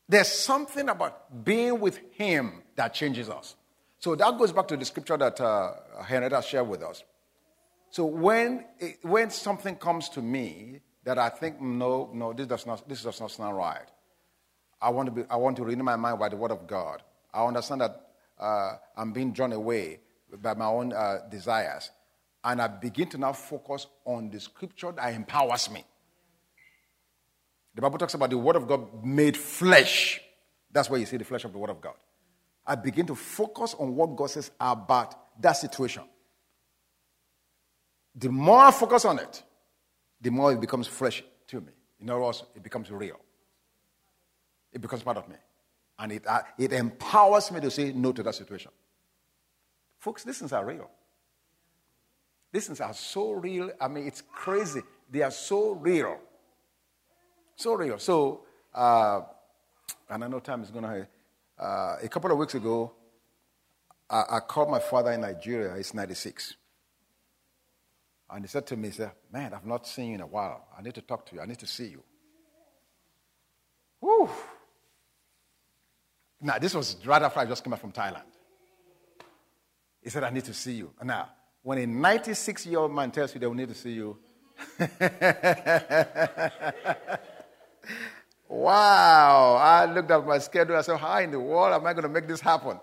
There's 0.07 0.27
something 0.27 0.89
about 0.89 1.43
being 1.43 1.79
with 1.79 1.99
Him 2.11 2.63
that 2.75 2.93
changes 2.93 3.29
us. 3.29 3.55
So 4.01 4.15
that 4.15 4.35
goes 4.35 4.51
back 4.51 4.67
to 4.69 4.77
the 4.77 4.83
scripture 4.83 5.15
that 5.15 5.39
uh, 5.39 5.73
Henrietta 6.03 6.41
shared 6.41 6.67
with 6.67 6.81
us. 6.81 7.03
So 7.91 8.03
when, 8.03 8.65
it, 8.79 8.97
when 9.03 9.29
something 9.29 9.75
comes 9.75 10.09
to 10.09 10.23
me 10.23 10.79
that 11.03 11.19
I 11.19 11.29
think, 11.29 11.61
no, 11.61 12.09
no, 12.11 12.33
this 12.33 12.47
does 12.47 12.65
not, 12.65 12.89
this 12.89 13.03
does 13.03 13.21
not 13.21 13.29
sound 13.29 13.55
right, 13.55 13.85
I 14.81 14.89
want 14.89 15.05
to, 15.05 15.11
be, 15.11 15.23
I 15.29 15.35
want 15.35 15.55
to 15.57 15.63
renew 15.63 15.83
my 15.83 15.97
mind 15.97 16.17
by 16.17 16.29
the 16.29 16.35
word 16.35 16.49
of 16.49 16.65
God. 16.65 17.03
I 17.31 17.45
understand 17.45 17.81
that 17.81 18.07
uh, 18.39 18.77
I'm 18.97 19.13
being 19.13 19.33
drawn 19.33 19.53
away 19.53 19.99
by 20.41 20.55
my 20.55 20.65
own 20.65 20.93
uh, 20.93 21.19
desires. 21.29 21.91
And 22.43 22.59
I 22.59 22.69
begin 22.69 23.07
to 23.09 23.19
now 23.19 23.33
focus 23.33 23.85
on 24.03 24.31
the 24.31 24.39
scripture 24.39 24.91
that 24.93 25.13
empowers 25.13 25.69
me. 25.69 25.85
The 27.75 27.83
Bible 27.83 27.99
talks 27.99 28.15
about 28.15 28.31
the 28.31 28.37
word 28.39 28.55
of 28.55 28.67
God 28.67 29.05
made 29.05 29.37
flesh. 29.37 30.19
That's 30.71 30.89
where 30.89 30.99
you 30.99 31.05
see 31.05 31.17
the 31.17 31.23
flesh 31.23 31.45
of 31.45 31.51
the 31.51 31.59
word 31.59 31.69
of 31.69 31.79
God. 31.79 31.93
I 32.65 32.75
begin 32.75 33.05
to 33.07 33.15
focus 33.15 33.75
on 33.77 33.95
what 33.95 34.15
God 34.15 34.29
says 34.29 34.51
about 34.59 35.41
that 35.41 35.53
situation. 35.53 36.03
The 38.15 38.29
more 38.29 38.59
I 38.59 38.71
focus 38.71 39.05
on 39.05 39.19
it, 39.19 39.43
the 40.19 40.29
more 40.29 40.51
it 40.53 40.61
becomes 40.61 40.87
fresh 40.87 41.23
to 41.47 41.61
me. 41.61 41.71
In 41.99 42.09
other 42.09 42.21
words, 42.21 42.43
it 42.55 42.63
becomes 42.63 42.91
real. 42.91 43.19
It 44.71 44.81
becomes 44.81 45.03
part 45.03 45.17
of 45.17 45.27
me. 45.27 45.35
And 45.97 46.11
it, 46.11 46.27
uh, 46.27 46.41
it 46.57 46.73
empowers 46.73 47.51
me 47.51 47.59
to 47.61 47.71
say 47.71 47.91
no 47.93 48.11
to 48.11 48.23
that 48.23 48.35
situation. 48.35 48.71
Folks, 49.99 50.23
these 50.23 50.39
things 50.39 50.51
are 50.51 50.65
real. 50.65 50.89
These 52.51 52.67
things 52.67 52.81
are 52.81 52.93
so 52.93 53.31
real. 53.31 53.71
I 53.79 53.87
mean, 53.87 54.07
it's 54.07 54.21
crazy. 54.21 54.81
They 55.09 55.21
are 55.21 55.31
so 55.31 55.71
real. 55.71 56.17
So 57.55 57.73
real. 57.73 57.99
So, 57.99 58.41
uh, 58.73 59.21
and 60.09 60.23
I 60.23 60.27
know 60.27 60.39
time 60.39 60.63
is 60.63 60.71
going 60.71 60.83
to. 60.83 61.07
Uh, 61.61 61.97
a 62.01 62.09
couple 62.09 62.31
of 62.31 62.39
weeks 62.39 62.55
ago, 62.55 62.91
I, 64.09 64.23
I, 64.31 64.39
called 64.39 64.71
my 64.71 64.79
father 64.79 65.11
in 65.11 65.21
Nigeria. 65.21 65.77
He's 65.77 65.93
96. 65.93 66.55
And 68.31 68.43
he 68.43 68.47
said 68.47 68.65
to 68.67 68.75
me, 68.75 68.87
he 68.87 68.95
said, 68.95 69.11
Man, 69.31 69.53
I've 69.53 69.65
not 69.65 69.85
seen 69.85 70.09
you 70.09 70.15
in 70.15 70.21
a 70.21 70.27
while. 70.27 70.65
I 70.75 70.81
need 70.81 70.95
to 70.95 71.01
talk 71.01 71.27
to 71.27 71.35
you. 71.35 71.41
I 71.41 71.45
need 71.45 71.59
to 71.59 71.67
see 71.67 71.89
you. 71.89 72.01
Whew. 73.99 74.29
Now, 76.41 76.57
this 76.57 76.73
was 76.73 76.97
right 77.05 77.21
after 77.21 77.39
I 77.39 77.45
just 77.45 77.63
came 77.63 77.71
back 77.71 77.81
from 77.81 77.91
Thailand. 77.91 78.23
He 80.01 80.09
said, 80.09 80.23
I 80.23 80.31
need 80.31 80.45
to 80.45 80.55
see 80.55 80.73
you. 80.73 80.91
Now, 81.03 81.29
when 81.61 81.77
a 81.77 81.85
96 81.85 82.65
year 82.65 82.79
old 82.79 82.91
man 82.91 83.11
tells 83.11 83.35
you 83.35 83.39
they 83.39 83.45
will 83.45 83.53
need 83.53 83.69
to 83.69 83.75
see 83.75 83.91
you, 83.91 84.17
wow. 88.51 89.55
I 89.55 89.85
looked 89.85 90.11
at 90.11 90.25
my 90.25 90.37
schedule. 90.39 90.75
I 90.75 90.81
said, 90.81 90.97
How 90.97 91.19
in 91.19 91.31
the 91.31 91.39
world 91.39 91.73
am 91.73 91.85
I 91.85 91.93
going 91.93 92.03
to 92.03 92.09
make 92.09 92.27
this 92.27 92.41
happen? 92.41 92.79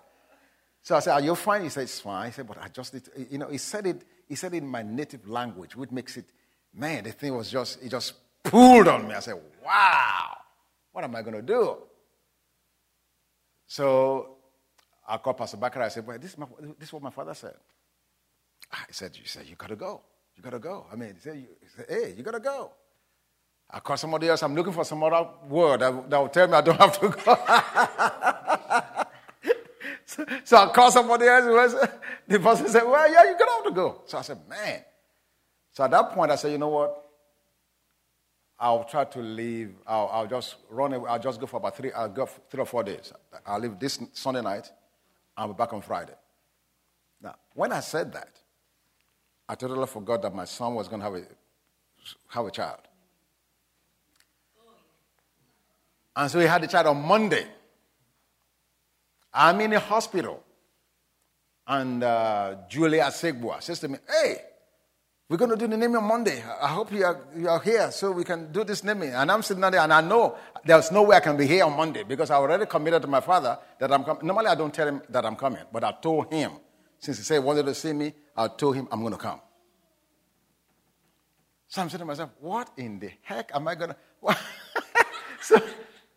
So 0.82 0.96
I 0.96 1.00
said, 1.00 1.12
Are 1.12 1.20
you 1.20 1.34
fine? 1.34 1.62
He 1.62 1.68
said, 1.68 1.82
It's 1.82 2.00
fine. 2.00 2.26
He 2.26 2.32
said, 2.32 2.46
But 2.46 2.58
I 2.58 2.68
just 2.68 2.94
need 2.94 3.04
to, 3.04 3.10
you 3.30 3.38
know, 3.38 3.48
he 3.48 3.58
said 3.58 3.86
it, 3.86 4.02
he 4.28 4.34
said 4.34 4.54
it 4.54 4.58
in 4.58 4.68
my 4.68 4.82
native 4.82 5.28
language, 5.28 5.76
which 5.76 5.90
makes 5.90 6.16
it, 6.16 6.26
man, 6.74 7.04
the 7.04 7.12
thing 7.12 7.36
was 7.36 7.50
just, 7.50 7.82
it 7.82 7.90
just 7.90 8.14
pulled 8.42 8.88
on 8.88 9.06
me. 9.06 9.14
I 9.14 9.20
said, 9.20 9.40
Wow, 9.64 10.36
what 10.92 11.04
am 11.04 11.14
I 11.14 11.22
going 11.22 11.36
to 11.36 11.42
do? 11.42 11.76
So 13.68 14.38
I 15.06 15.18
called 15.18 15.36
Pastor 15.36 15.56
Bakar. 15.56 15.82
I 15.82 15.88
said, 15.88 16.06
well, 16.06 16.18
this, 16.18 16.32
is 16.32 16.38
my, 16.38 16.46
this 16.78 16.88
is 16.88 16.92
what 16.92 17.02
my 17.02 17.10
father 17.10 17.34
said. 17.34 17.54
Ah, 18.72 18.84
he 18.86 18.92
said, 18.92 19.16
you 19.16 19.24
said, 19.26 19.46
you 19.46 19.56
got 19.56 19.68
to 19.68 19.76
go. 19.76 20.02
You 20.36 20.42
got 20.42 20.50
to 20.50 20.58
go. 20.58 20.86
I 20.92 20.96
mean, 20.96 21.14
he 21.14 21.20
said, 21.20 21.46
hey, 21.88 22.14
you 22.16 22.22
got 22.22 22.32
to 22.32 22.40
go. 22.40 22.72
I 23.70 23.80
call 23.80 23.96
somebody 23.96 24.28
else. 24.28 24.42
I'm 24.42 24.54
looking 24.54 24.72
for 24.72 24.84
some 24.84 25.02
other 25.02 25.28
word 25.48 25.80
that, 25.80 26.10
that 26.10 26.18
will 26.18 26.28
tell 26.28 26.46
me 26.48 26.54
I 26.54 26.60
don't 26.62 26.78
have 26.78 26.98
to 27.00 27.08
go. 27.08 27.18
so, 30.06 30.24
so, 30.44 30.56
I 30.56 30.72
call 30.72 30.90
somebody 30.90 31.26
else. 31.26 31.74
The 32.26 32.40
person 32.40 32.68
said, 32.68 32.84
Well, 32.84 33.12
yeah, 33.12 33.24
you're 33.24 33.38
going 33.38 33.38
to 33.38 33.54
have 33.56 33.64
to 33.64 33.72
go. 33.72 34.02
So 34.06 34.18
I 34.18 34.22
said, 34.22 34.38
Man. 34.48 34.82
So 35.72 35.84
at 35.84 35.90
that 35.90 36.12
point, 36.12 36.30
I 36.30 36.36
said, 36.36 36.52
You 36.52 36.58
know 36.58 36.68
what? 36.68 37.04
I'll 38.58 38.84
try 38.84 39.04
to 39.04 39.20
leave. 39.20 39.74
I'll, 39.86 40.08
I'll 40.12 40.26
just 40.26 40.56
run 40.70 40.92
away. 40.92 41.08
I'll 41.08 41.18
just 41.18 41.38
go 41.38 41.46
for 41.46 41.58
about 41.58 41.76
three, 41.76 41.92
I'll 41.92 42.08
go 42.08 42.26
three 42.26 42.60
or 42.60 42.66
four 42.66 42.82
days. 42.82 43.12
I'll 43.46 43.60
leave 43.60 43.78
this 43.78 44.00
Sunday 44.12 44.42
night. 44.42 44.70
I'll 45.36 45.48
be 45.48 45.54
back 45.54 45.72
on 45.72 45.82
Friday. 45.82 46.14
Now, 47.22 47.36
when 47.54 47.70
I 47.70 47.80
said 47.80 48.12
that, 48.14 48.40
I 49.48 49.54
totally 49.54 49.86
forgot 49.86 50.22
that 50.22 50.34
my 50.34 50.44
son 50.44 50.74
was 50.74 50.88
going 50.88 51.00
to 51.00 51.04
have 51.04 51.14
a, 51.14 51.22
have 52.28 52.46
a 52.46 52.50
child. 52.50 52.80
And 56.18 56.28
so 56.28 56.40
he 56.40 56.46
had 56.46 56.62
the 56.62 56.66
child 56.66 56.88
on 56.88 57.00
Monday. 57.00 57.46
I'm 59.32 59.60
in 59.60 59.72
a 59.72 59.78
hospital. 59.78 60.42
And 61.64 62.02
uh, 62.02 62.56
Julia 62.68 63.04
Segbua 63.04 63.62
says 63.62 63.78
to 63.80 63.88
me, 63.88 63.98
Hey, 64.08 64.38
we're 65.28 65.36
going 65.36 65.52
to 65.52 65.56
do 65.56 65.68
the 65.68 65.76
naming 65.76 65.96
on 65.96 66.04
Monday. 66.04 66.42
I 66.60 66.68
hope 66.68 66.90
you 66.90 67.04
are, 67.04 67.24
you 67.36 67.48
are 67.48 67.60
here 67.60 67.92
so 67.92 68.10
we 68.10 68.24
can 68.24 68.50
do 68.50 68.64
this 68.64 68.82
naming. 68.82 69.10
And 69.14 69.30
I'm 69.30 69.42
sitting 69.42 69.60
there 69.60 69.78
and 69.78 69.92
I 69.92 70.00
know 70.00 70.36
there's 70.64 70.90
no 70.90 71.02
way 71.02 71.16
I 71.16 71.20
can 71.20 71.36
be 71.36 71.46
here 71.46 71.64
on 71.64 71.76
Monday 71.76 72.02
because 72.02 72.30
I 72.30 72.34
already 72.34 72.66
committed 72.66 73.02
to 73.02 73.08
my 73.08 73.20
father 73.20 73.56
that 73.78 73.92
I'm 73.92 74.02
coming. 74.02 74.26
Normally, 74.26 74.48
I 74.48 74.56
don't 74.56 74.74
tell 74.74 74.88
him 74.88 75.02
that 75.10 75.24
I'm 75.24 75.36
coming, 75.36 75.62
but 75.72 75.84
I 75.84 75.92
told 75.92 76.32
him, 76.32 76.50
since 76.98 77.18
he 77.18 77.22
said 77.22 77.34
he 77.34 77.40
wanted 77.40 77.66
to 77.66 77.74
see 77.74 77.92
me, 77.92 78.12
I 78.36 78.48
told 78.48 78.74
him 78.74 78.88
I'm 78.90 79.02
going 79.02 79.12
to 79.12 79.18
come. 79.20 79.40
So 81.68 81.80
I'm 81.80 81.88
saying 81.90 82.00
to 82.00 82.06
myself, 82.06 82.30
what 82.40 82.70
in 82.76 82.98
the 82.98 83.10
heck 83.22 83.52
am 83.54 83.68
I 83.68 83.76
going 83.76 83.90
to. 84.26 84.36
so, 85.42 85.62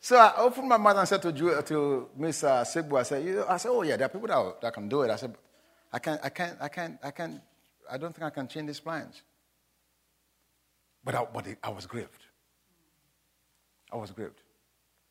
so 0.02 0.18
I 0.18 0.34
opened 0.38 0.68
my 0.68 0.78
mouth 0.78 0.98
and 0.98 1.08
said 1.08 1.22
to, 1.22 1.62
to 1.62 2.10
Miss 2.18 2.44
uh, 2.44 2.56
I 2.56 2.64
said, 2.64 2.92
I 2.94 3.04
said, 3.04 3.70
oh 3.70 3.84
yeah, 3.84 3.96
there 3.96 4.08
are 4.08 4.10
people 4.10 4.28
that, 4.28 4.62
that 4.62 4.74
can 4.74 4.90
do 4.90 5.04
it. 5.04 5.12
I 5.12 5.16
said, 5.16 5.36
I 5.94 6.00
can't, 6.00 6.20
I 6.24 6.30
can't, 6.30 6.58
I 6.60 6.68
can't, 6.68 7.00
I 7.04 7.12
can't 7.12 7.42
I 7.92 7.98
don't 7.98 8.16
think 8.16 8.26
I 8.26 8.30
can 8.30 8.48
change 8.48 8.68
these 8.68 8.80
plans. 8.80 9.22
But 11.04 11.16
I, 11.16 11.26
but 11.26 11.46
I 11.64 11.70
was 11.70 11.86
grieved. 11.86 12.26
I 13.92 13.98
was 13.98 14.12
grieved. 14.12 14.42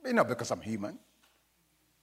You 0.04 0.14
know, 0.14 0.24
because 0.24 0.50
I'm 0.50 0.62
human. 0.62 0.98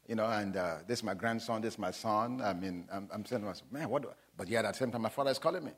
You 0.08 0.16
know, 0.16 0.26
and 0.26 0.56
uh, 0.56 0.76
this 0.88 1.00
is 1.00 1.04
my 1.04 1.16
grandson, 1.16 1.62
this 1.62 1.74
is 1.74 1.80
my 1.80 1.92
son. 1.92 2.42
I 2.42 2.54
mean, 2.54 2.88
I'm, 2.94 3.10
I'm 3.12 3.26
saying 3.26 3.42
to 3.42 3.48
myself, 3.48 3.72
man, 3.72 3.90
what 3.90 4.04
do 4.04 4.10
I? 4.10 4.14
But 4.38 4.48
yet 4.48 4.66
at 4.66 4.74
the 4.74 4.78
same 4.78 4.92
time, 4.92 5.02
my 5.02 5.10
father 5.10 5.32
is 5.32 5.40
calling 5.40 5.66
me. 5.66 5.72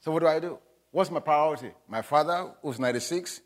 So 0.00 0.10
what 0.10 0.20
do 0.20 0.26
I 0.26 0.40
do? 0.40 0.58
What's 0.90 1.10
my 1.10 1.20
priority? 1.20 1.70
My 1.88 2.02
father, 2.02 2.52
who's 2.62 2.78
96, 2.78 3.40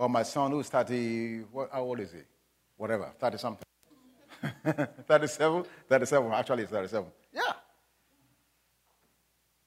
or 0.00 0.08
my 0.08 0.22
son, 0.22 0.50
who's 0.50 0.70
30, 0.70 1.40
what, 1.52 1.68
how 1.70 1.82
old 1.82 2.00
is 2.00 2.10
he? 2.10 2.20
Whatever, 2.78 3.12
30 3.18 3.36
something. 3.36 3.66
37? 5.06 5.64
37, 5.90 6.32
actually, 6.32 6.62
it's 6.62 6.72
37. 6.72 7.06
Yeah. 7.34 7.42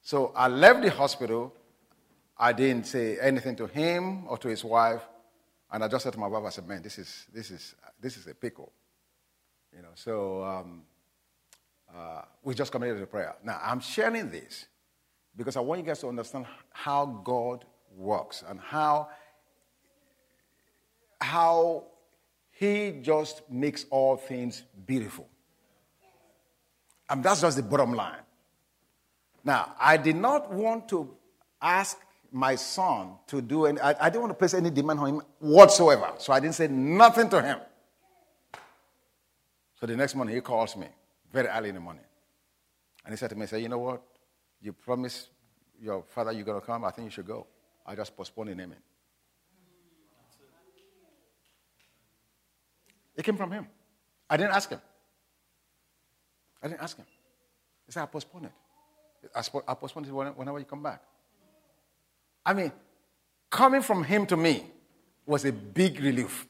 So 0.01 0.33
I 0.35 0.47
left 0.47 0.81
the 0.81 0.89
hospital. 0.89 1.53
I 2.35 2.51
didn't 2.51 2.87
say 2.87 3.19
anything 3.19 3.55
to 3.57 3.67
him 3.67 4.25
or 4.27 4.39
to 4.39 4.47
his 4.47 4.63
wife. 4.63 5.03
And 5.71 5.83
I 5.83 5.87
just 5.87 6.03
said 6.03 6.13
to 6.13 6.19
my 6.19 6.25
wife, 6.25 6.43
I 6.45 6.49
said, 6.49 6.67
man, 6.67 6.81
this 6.81 6.97
is, 6.97 7.27
this 7.31 7.51
is, 7.51 7.75
this 8.01 8.17
is 8.17 8.25
a 8.25 8.33
pickle. 8.33 8.71
You 9.71 9.83
know, 9.83 9.89
so 9.93 10.43
um, 10.43 10.81
uh, 11.95 12.23
we 12.41 12.55
just 12.55 12.71
committed 12.71 12.99
a 13.03 13.05
prayer. 13.05 13.35
Now, 13.43 13.59
I'm 13.63 13.79
sharing 13.79 14.31
this 14.31 14.65
because 15.35 15.57
I 15.57 15.59
want 15.59 15.79
you 15.79 15.85
guys 15.85 15.99
to 15.99 16.07
understand 16.07 16.47
how 16.71 17.05
God 17.23 17.65
works 17.95 18.43
and 18.47 18.59
how, 18.59 19.09
how 21.23 21.85
He 22.51 22.99
just 23.01 23.49
makes 23.49 23.85
all 23.89 24.17
things 24.17 24.63
beautiful. 24.85 25.27
And 27.09 27.23
that's 27.23 27.41
just 27.41 27.57
the 27.57 27.63
bottom 27.63 27.93
line. 27.93 28.19
Now, 29.43 29.75
I 29.79 29.97
did 29.97 30.15
not 30.15 30.51
want 30.51 30.87
to 30.89 31.15
ask 31.61 31.97
my 32.31 32.55
son 32.55 33.15
to 33.27 33.41
do 33.41 33.65
any, 33.65 33.79
I, 33.79 33.95
I 34.05 34.09
didn't 34.09 34.21
want 34.21 34.31
to 34.31 34.37
place 34.37 34.53
any 34.53 34.69
demand 34.69 34.99
on 34.99 35.09
him 35.09 35.21
whatsoever. 35.39 36.13
So 36.17 36.33
I 36.33 36.39
didn't 36.39 36.55
say 36.55 36.67
nothing 36.67 37.29
to 37.29 37.41
him. 37.41 37.59
So 39.79 39.85
the 39.85 39.95
next 39.95 40.15
morning 40.15 40.33
he 40.35 40.41
calls 40.41 40.75
me 40.75 40.87
very 41.31 41.47
early 41.47 41.69
in 41.69 41.75
the 41.75 41.81
morning. 41.81 42.03
And 43.05 43.13
he 43.13 43.17
said 43.17 43.29
to 43.31 43.35
me, 43.35 43.45
say, 43.45 43.59
you 43.59 43.69
know 43.69 43.79
what? 43.79 44.01
You 44.61 44.73
promised 44.73 45.29
your 45.81 46.03
father 46.03 46.31
you're 46.31 46.45
going 46.45 46.59
to 46.59 46.65
come. 46.65 46.85
I 46.85 46.91
think 46.91 47.05
you 47.05 47.11
should 47.11 47.27
go. 47.27 47.45
I 47.85 47.95
just 47.95 48.15
postponed 48.15 48.49
the 48.49 48.55
naming. 48.55 48.77
It 53.15 53.23
came 53.23 53.37
from 53.37 53.51
him. 53.51 53.67
I 54.29 54.37
didn't 54.37 54.53
ask 54.53 54.69
him. 54.69 54.81
I 56.61 56.67
didn't 56.67 56.81
ask 56.81 56.97
him. 56.97 57.05
He 57.85 57.91
said, 57.91 58.03
I 58.03 58.05
postponed 58.05 58.45
it. 58.45 58.51
I 59.35 59.73
postpone 59.73 60.05
it 60.05 60.37
whenever 60.37 60.59
you 60.59 60.65
come 60.65 60.83
back. 60.83 61.01
I 62.45 62.53
mean, 62.53 62.71
coming 63.49 63.81
from 63.81 64.03
him 64.03 64.25
to 64.27 64.37
me 64.37 64.65
was 65.25 65.45
a 65.45 65.51
big 65.51 65.99
relief. 65.99 66.47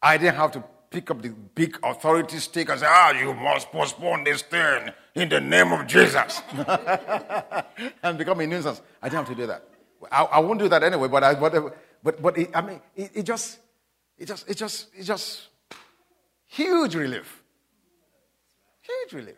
I 0.00 0.16
didn't 0.16 0.36
have 0.36 0.52
to 0.52 0.64
pick 0.90 1.10
up 1.10 1.20
the 1.20 1.30
big 1.30 1.78
authority 1.82 2.38
stick 2.38 2.68
and 2.68 2.80
say, 2.80 2.86
ah, 2.88 3.10
you 3.12 3.34
must 3.34 3.70
postpone 3.70 4.24
this 4.24 4.42
thing 4.42 4.90
in 5.14 5.28
the 5.28 5.40
name 5.40 5.72
of 5.72 5.86
Jesus 5.86 6.40
and 8.02 8.16
become 8.16 8.40
a 8.40 8.46
nuisance. 8.46 8.80
I 9.02 9.08
didn't 9.08 9.26
have 9.26 9.36
to 9.36 9.40
do 9.42 9.46
that. 9.48 9.64
I, 10.10 10.22
I 10.24 10.38
won't 10.38 10.60
do 10.60 10.68
that 10.68 10.82
anyway, 10.82 11.08
but 11.08 11.24
I, 11.24 11.34
but, 11.34 11.76
but, 12.02 12.22
but 12.22 12.38
it, 12.38 12.50
I 12.54 12.60
mean, 12.62 12.80
it, 12.96 13.10
it 13.14 13.22
just, 13.24 13.58
it 14.18 14.26
just, 14.26 14.48
it 14.48 14.56
just, 14.56 14.88
it 14.96 15.04
just, 15.04 15.48
huge 16.46 16.94
relief. 16.94 17.42
Huge 18.80 19.12
relief. 19.12 19.36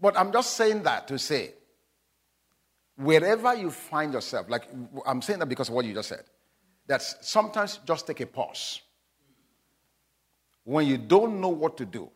But 0.00 0.16
I'm 0.16 0.32
just 0.32 0.54
saying 0.56 0.82
that 0.84 1.08
to 1.08 1.18
say, 1.18 1.52
wherever 2.96 3.54
you 3.54 3.70
find 3.70 4.12
yourself, 4.12 4.48
like 4.48 4.68
I'm 5.06 5.20
saying 5.20 5.40
that 5.40 5.46
because 5.46 5.68
of 5.68 5.74
what 5.74 5.84
you 5.84 5.94
just 5.94 6.08
said, 6.08 6.24
that 6.86 7.02
sometimes 7.02 7.80
just 7.86 8.06
take 8.06 8.20
a 8.20 8.26
pause. 8.26 8.80
When 10.64 10.86
you 10.86 10.98
don't 10.98 11.40
know 11.40 11.48
what 11.48 11.76
to 11.78 11.84
do, 11.84 12.10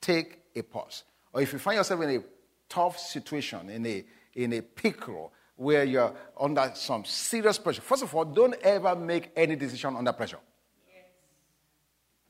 take 0.00 0.40
a 0.54 0.62
pause. 0.62 1.04
Or 1.32 1.42
if 1.42 1.52
you 1.52 1.58
find 1.58 1.76
yourself 1.76 2.02
in 2.02 2.10
a 2.10 2.22
tough 2.68 2.98
situation, 2.98 3.68
in 3.70 3.86
a, 3.86 4.04
in 4.34 4.52
a 4.52 4.62
pickle, 4.62 5.32
where 5.56 5.82
you're 5.82 6.14
under 6.38 6.70
some 6.74 7.04
serious 7.04 7.58
pressure, 7.58 7.82
first 7.82 8.04
of 8.04 8.14
all, 8.14 8.24
don't 8.24 8.54
ever 8.62 8.94
make 8.94 9.30
any 9.34 9.56
decision 9.56 9.96
under 9.96 10.12
pressure. 10.12 10.38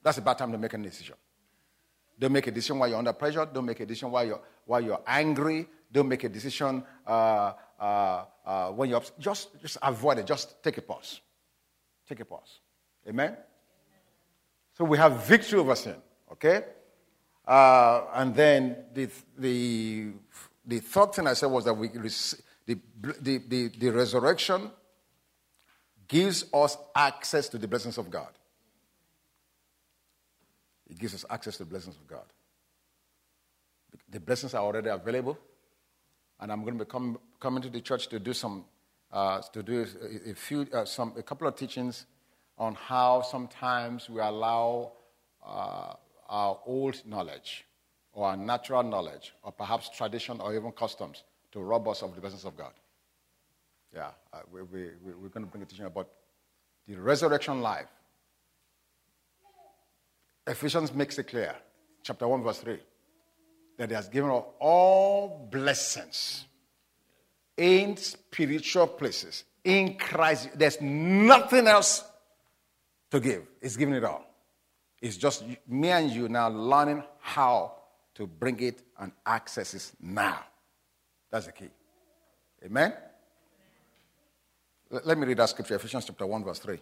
That's 0.09 0.17
a 0.17 0.23
bad 0.23 0.39
time 0.39 0.53
to 0.53 0.57
make 0.57 0.73
a 0.73 0.79
decision. 0.79 1.17
Don't 2.19 2.33
make 2.33 2.47
a 2.47 2.51
decision 2.51 2.79
while 2.79 2.89
you're 2.89 2.97
under 2.97 3.13
pressure. 3.13 3.47
Don't 3.53 3.67
make 3.67 3.79
a 3.81 3.85
decision 3.85 4.11
while 4.11 4.25
you're, 4.25 4.41
while 4.65 4.81
you're 4.81 5.03
angry. 5.07 5.67
Don't 5.93 6.09
make 6.09 6.25
a 6.25 6.31
decision 6.31 6.83
uh, 7.07 7.53
uh, 7.79 8.25
uh, 8.47 8.69
when 8.71 8.89
you're 8.89 9.03
just, 9.19 9.61
just 9.61 9.77
avoid 9.83 10.17
it. 10.17 10.25
Just 10.25 10.63
take 10.63 10.79
a 10.79 10.81
pause. 10.81 11.21
Take 12.09 12.21
a 12.21 12.25
pause. 12.25 12.61
Amen? 13.07 13.37
So 14.79 14.87
we 14.87 14.97
have 14.97 15.27
victory 15.27 15.59
over 15.59 15.75
sin. 15.75 15.97
Okay? 16.33 16.65
Uh, 17.47 18.05
and 18.15 18.35
then 18.35 18.77
the, 18.95 19.11
the, 19.37 20.13
the 20.65 20.79
third 20.79 21.13
thing 21.13 21.27
I 21.27 21.35
said 21.35 21.49
was 21.49 21.67
that 21.67 21.75
we 21.75 21.89
the, 21.89 22.79
the, 23.21 23.43
the, 23.47 23.69
the 23.79 23.91
resurrection 23.91 24.71
gives 26.09 26.47
us 26.55 26.79
access 26.97 27.51
to 27.51 27.59
the 27.59 27.69
blessings 27.69 27.99
of 27.99 28.11
God. 28.11 28.38
It 30.89 30.99
gives 30.99 31.15
us 31.15 31.25
access 31.29 31.57
to 31.59 31.65
the 31.65 31.71
blessings 31.71 31.97
of 31.97 32.07
God. 32.07 32.25
The 34.11 34.21
blessings 34.21 34.55
are 34.55 34.63
already 34.63 34.89
available, 34.89 35.39
and 36.41 36.51
I'm 36.53 36.63
going 36.63 36.79
to 36.79 36.85
be 36.85 36.91
come, 36.91 37.19
coming 37.41 37.63
to 37.63 37.69
the 37.69 37.81
church 37.81 38.09
to 38.09 38.19
do 38.19 38.33
some, 38.33 38.65
uh, 39.13 39.41
to 39.53 39.63
do 39.63 39.87
a, 40.27 40.31
a 40.31 40.35
few, 40.35 40.67
uh, 40.73 40.85
some, 40.85 41.13
a 41.17 41.23
couple 41.23 41.47
of 41.47 41.57
teachings 41.57 42.07
on 42.57 42.75
how 42.75 43.23
sometimes 43.23 44.09
we 44.09 44.21
allow 44.21 44.93
uh, 45.47 45.95
our 46.29 46.59
old 46.67 47.01
knowledge, 47.07 47.65
or 48.13 48.29
our 48.29 48.37
natural 48.37 48.83
knowledge, 48.83 49.33
or 49.43 49.53
perhaps 49.53 49.89
tradition, 49.91 50.41
or 50.41 50.55
even 50.55 50.73
customs, 50.73 51.23
to 51.53 51.61
rob 51.61 51.87
us 51.89 52.03
of 52.03 52.15
the 52.15 52.21
blessings 52.21 52.45
of 52.45 52.57
God. 52.57 52.73
Yeah, 53.95 54.11
uh, 54.33 54.41
we, 54.53 54.63
we, 54.63 54.91
we're 55.05 55.29
going 55.29 55.45
to 55.45 55.51
bring 55.51 55.63
a 55.63 55.67
teaching 55.67 55.87
about 55.87 56.09
the 56.87 56.97
resurrection 56.97 57.61
life 57.61 57.89
Ephesians 60.49 60.95
makes 60.95 61.19
it 61.19 61.25
clear, 61.25 61.55
chapter 62.03 62.27
1, 62.27 62.43
verse 62.43 62.59
3, 62.59 62.79
that 63.77 63.91
He 63.91 63.95
has 63.95 64.09
given 64.09 64.31
us 64.31 64.45
all 64.59 65.49
blessings 65.51 66.47
in 67.57 67.97
spiritual 67.97 68.87
places 68.87 69.45
in 69.63 69.99
Christ. 69.99 70.49
There's 70.55 70.81
nothing 70.81 71.67
else 71.67 72.03
to 73.11 73.21
give, 73.21 73.43
He's 73.61 73.77
given 73.77 73.95
it 73.95 74.05
all. 74.05 74.25
It's 75.01 75.17
just 75.17 75.45
me 75.69 75.91
and 75.91 76.11
you 76.11 76.29
now 76.29 76.49
learning 76.49 77.05
how 77.21 77.75
to 78.15 78.27
bring 78.27 78.59
it 78.61 78.83
and 78.99 79.13
access 79.25 79.75
it 79.75 79.93
now. 80.01 80.41
That's 81.31 81.47
the 81.47 81.53
key. 81.53 81.69
Amen? 82.65 82.95
Let 84.91 85.19
me 85.19 85.27
read 85.27 85.37
that 85.37 85.51
scripture, 85.51 85.75
Ephesians 85.75 86.07
chapter 86.07 86.27
1, 86.27 86.43
verse 86.43 86.59
3. 86.59 86.79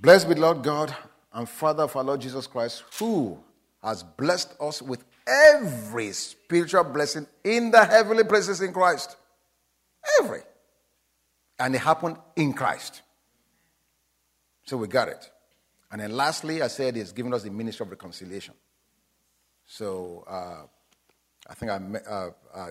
Blessed 0.00 0.30
be 0.30 0.34
Lord 0.34 0.62
God 0.62 0.96
and 1.30 1.46
Father 1.46 1.82
of 1.82 1.94
our 1.94 2.02
Lord 2.02 2.22
Jesus 2.22 2.46
Christ, 2.46 2.84
who 2.98 3.38
has 3.82 4.02
blessed 4.02 4.54
us 4.58 4.80
with 4.80 5.04
every 5.26 6.12
spiritual 6.12 6.84
blessing 6.84 7.26
in 7.44 7.70
the 7.70 7.84
heavenly 7.84 8.24
places 8.24 8.62
in 8.62 8.72
Christ. 8.72 9.16
Every. 10.18 10.40
And 11.58 11.74
it 11.74 11.80
happened 11.80 12.16
in 12.34 12.54
Christ. 12.54 13.02
So 14.64 14.78
we 14.78 14.88
got 14.88 15.08
it. 15.08 15.30
And 15.92 16.00
then 16.00 16.12
lastly, 16.12 16.62
I 16.62 16.68
said 16.68 16.96
he's 16.96 17.12
given 17.12 17.34
us 17.34 17.42
the 17.42 17.50
ministry 17.50 17.84
of 17.84 17.90
reconciliation. 17.90 18.54
So 19.66 20.24
uh, 20.26 20.62
I 21.46 21.54
think 21.54 21.72
I, 21.72 21.76
uh, 22.10 22.30
I, 22.54 22.68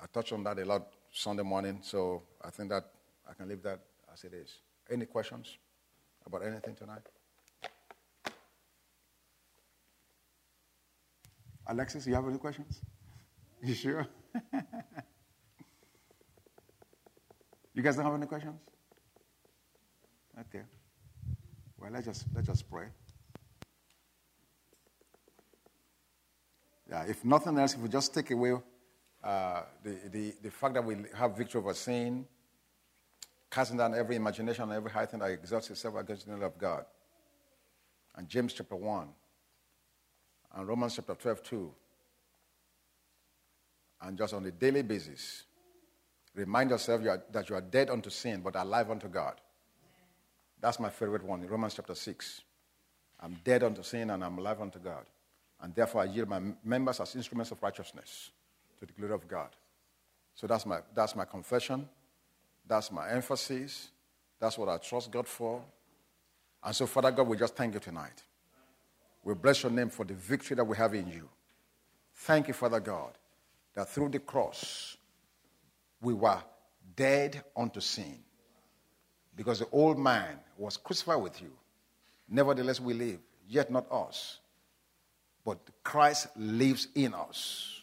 I 0.00 0.06
touched 0.10 0.32
on 0.32 0.42
that 0.44 0.58
a 0.58 0.64
lot 0.64 0.86
Sunday 1.12 1.42
morning. 1.42 1.80
So 1.82 2.22
I 2.42 2.48
think 2.48 2.70
that 2.70 2.84
I 3.28 3.34
can 3.34 3.46
leave 3.46 3.62
that 3.64 3.80
as 4.12 4.24
it 4.24 4.34
is. 4.34 4.60
Any 4.90 5.06
questions 5.06 5.58
about 6.26 6.44
anything 6.44 6.74
tonight? 6.74 7.02
Alexis, 11.66 12.06
you 12.06 12.14
have 12.14 12.26
any 12.26 12.38
questions? 12.38 12.80
You 13.62 13.74
sure? 13.74 14.06
you 17.74 17.82
guys 17.82 17.96
don't 17.96 18.04
have 18.04 18.14
any 18.14 18.26
questions? 18.26 18.58
Okay. 20.38 20.62
Well, 21.78 21.90
let's 21.92 22.06
just 22.06 22.24
let's 22.34 22.46
just 22.46 22.70
pray. 22.70 22.86
Yeah, 26.88 27.04
if 27.04 27.24
nothing 27.24 27.56
else, 27.58 27.74
if 27.74 27.80
we 27.80 27.88
just 27.88 28.12
take 28.12 28.32
away 28.32 28.54
uh, 29.22 29.62
the, 29.84 29.96
the, 30.10 30.34
the 30.42 30.50
fact 30.50 30.74
that 30.74 30.84
we 30.84 30.96
have 31.14 31.36
victory 31.36 31.60
over 31.60 31.72
sin, 31.72 32.26
casting 33.50 33.76
down 33.76 33.94
every 33.94 34.16
imagination 34.16 34.64
and 34.64 34.72
every 34.72 34.90
high 34.90 35.06
thing 35.06 35.20
that 35.20 35.30
exalts 35.30 35.70
itself 35.70 35.96
against 35.96 36.26
the 36.26 36.32
knowledge 36.32 36.46
of 36.46 36.58
God. 36.58 36.84
And 38.16 38.28
James 38.28 38.52
chapter 38.52 38.76
1, 38.76 39.08
and 40.54 40.68
Romans 40.68 40.96
chapter 40.96 41.14
12, 41.14 41.42
2. 41.42 41.72
And 44.02 44.18
just 44.18 44.34
on 44.34 44.44
a 44.46 44.50
daily 44.50 44.82
basis, 44.82 45.44
remind 46.34 46.70
yourself 46.70 47.02
you 47.02 47.10
are, 47.10 47.22
that 47.30 47.48
you 47.48 47.56
are 47.56 47.60
dead 47.60 47.90
unto 47.90 48.10
sin, 48.10 48.40
but 48.40 48.56
alive 48.56 48.90
unto 48.90 49.08
God. 49.08 49.34
That's 50.60 50.80
my 50.80 50.90
favorite 50.90 51.22
one 51.22 51.42
in 51.42 51.48
Romans 51.48 51.74
chapter 51.74 51.94
6. 51.94 52.42
I'm 53.20 53.38
dead 53.44 53.62
unto 53.62 53.82
sin 53.82 54.10
and 54.10 54.24
I'm 54.24 54.38
alive 54.38 54.60
unto 54.60 54.78
God. 54.78 55.04
And 55.60 55.74
therefore 55.74 56.02
I 56.02 56.04
yield 56.06 56.28
my 56.28 56.40
members 56.64 57.00
as 57.00 57.14
instruments 57.14 57.50
of 57.50 57.62
righteousness 57.62 58.30
to 58.78 58.86
the 58.86 58.92
glory 58.92 59.12
of 59.12 59.28
God. 59.28 59.50
So 60.34 60.46
that's 60.46 60.64
my, 60.64 60.80
that's 60.94 61.14
my 61.14 61.24
confession. 61.24 61.88
That's 62.70 62.92
my 62.92 63.10
emphasis. 63.10 63.90
That's 64.38 64.56
what 64.56 64.68
I 64.68 64.78
trust 64.78 65.10
God 65.10 65.26
for. 65.26 65.60
And 66.62 66.72
so, 66.72 66.86
Father 66.86 67.10
God, 67.10 67.26
we 67.26 67.36
just 67.36 67.56
thank 67.56 67.74
you 67.74 67.80
tonight. 67.80 68.22
We 69.24 69.34
bless 69.34 69.64
your 69.64 69.72
name 69.72 69.90
for 69.90 70.04
the 70.04 70.14
victory 70.14 70.54
that 70.54 70.62
we 70.62 70.76
have 70.76 70.94
in 70.94 71.08
you. 71.08 71.28
Thank 72.14 72.46
you, 72.46 72.54
Father 72.54 72.78
God, 72.78 73.10
that 73.74 73.88
through 73.88 74.10
the 74.10 74.20
cross 74.20 74.96
we 76.00 76.14
were 76.14 76.38
dead 76.94 77.42
unto 77.56 77.80
sin 77.80 78.20
because 79.34 79.58
the 79.58 79.68
old 79.72 79.98
man 79.98 80.38
was 80.56 80.76
crucified 80.76 81.20
with 81.20 81.42
you. 81.42 81.50
Nevertheless, 82.28 82.78
we 82.78 82.94
live, 82.94 83.18
yet 83.48 83.72
not 83.72 83.90
us, 83.90 84.38
but 85.44 85.58
Christ 85.82 86.28
lives 86.36 86.86
in 86.94 87.14
us. 87.14 87.79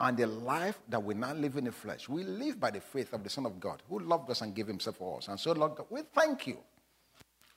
And 0.00 0.16
the 0.16 0.26
life 0.26 0.78
that 0.88 1.02
we 1.02 1.14
now 1.14 1.32
live 1.32 1.56
in 1.56 1.64
the 1.64 1.72
flesh, 1.72 2.08
we 2.08 2.22
live 2.22 2.60
by 2.60 2.70
the 2.70 2.80
faith 2.80 3.12
of 3.12 3.24
the 3.24 3.30
Son 3.30 3.44
of 3.46 3.58
God 3.58 3.82
who 3.88 3.98
loved 3.98 4.30
us 4.30 4.42
and 4.42 4.54
gave 4.54 4.68
himself 4.68 4.96
for 4.96 5.18
us. 5.18 5.26
And 5.28 5.38
so, 5.38 5.52
Lord 5.52 5.74
God, 5.74 5.86
we 5.90 6.02
thank 6.14 6.46
you. 6.46 6.58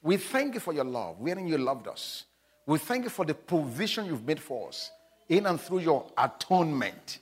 We 0.02 0.18
thank 0.18 0.56
you 0.56 0.60
for 0.60 0.74
your 0.74 0.84
love, 0.84 1.20
wherein 1.20 1.48
you 1.48 1.60
loved 1.60 1.88
us. 1.88 2.26
We 2.66 2.80
thank 2.80 3.04
you 3.04 3.10
for 3.12 3.26
the 3.26 3.36
provision 3.36 4.08
you've 4.08 4.26
made 4.26 4.40
for 4.40 4.70
us 4.70 4.92
in 5.30 5.46
and 5.46 5.62
through 5.62 5.80
your 5.80 6.06
atonement. 6.18 7.20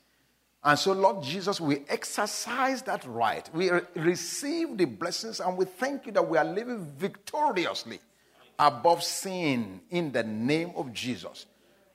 And 0.64 0.78
so, 0.78 0.94
Lord 0.94 1.24
Jesus, 1.24 1.60
we 1.60 1.84
exercise 1.90 2.82
that 2.84 3.06
right. 3.06 3.50
We 3.54 3.70
re- 3.70 3.82
receive 3.96 4.78
the 4.78 4.86
blessings 4.86 5.40
and 5.40 5.58
we 5.58 5.66
thank 5.66 6.06
you 6.06 6.12
that 6.14 6.28
we 6.28 6.38
are 6.38 6.46
living 6.46 6.86
victoriously 6.98 8.00
above 8.58 9.04
sin 9.04 9.80
in 9.90 10.12
the 10.12 10.24
name 10.24 10.72
of 10.76 10.92
Jesus. 10.94 11.46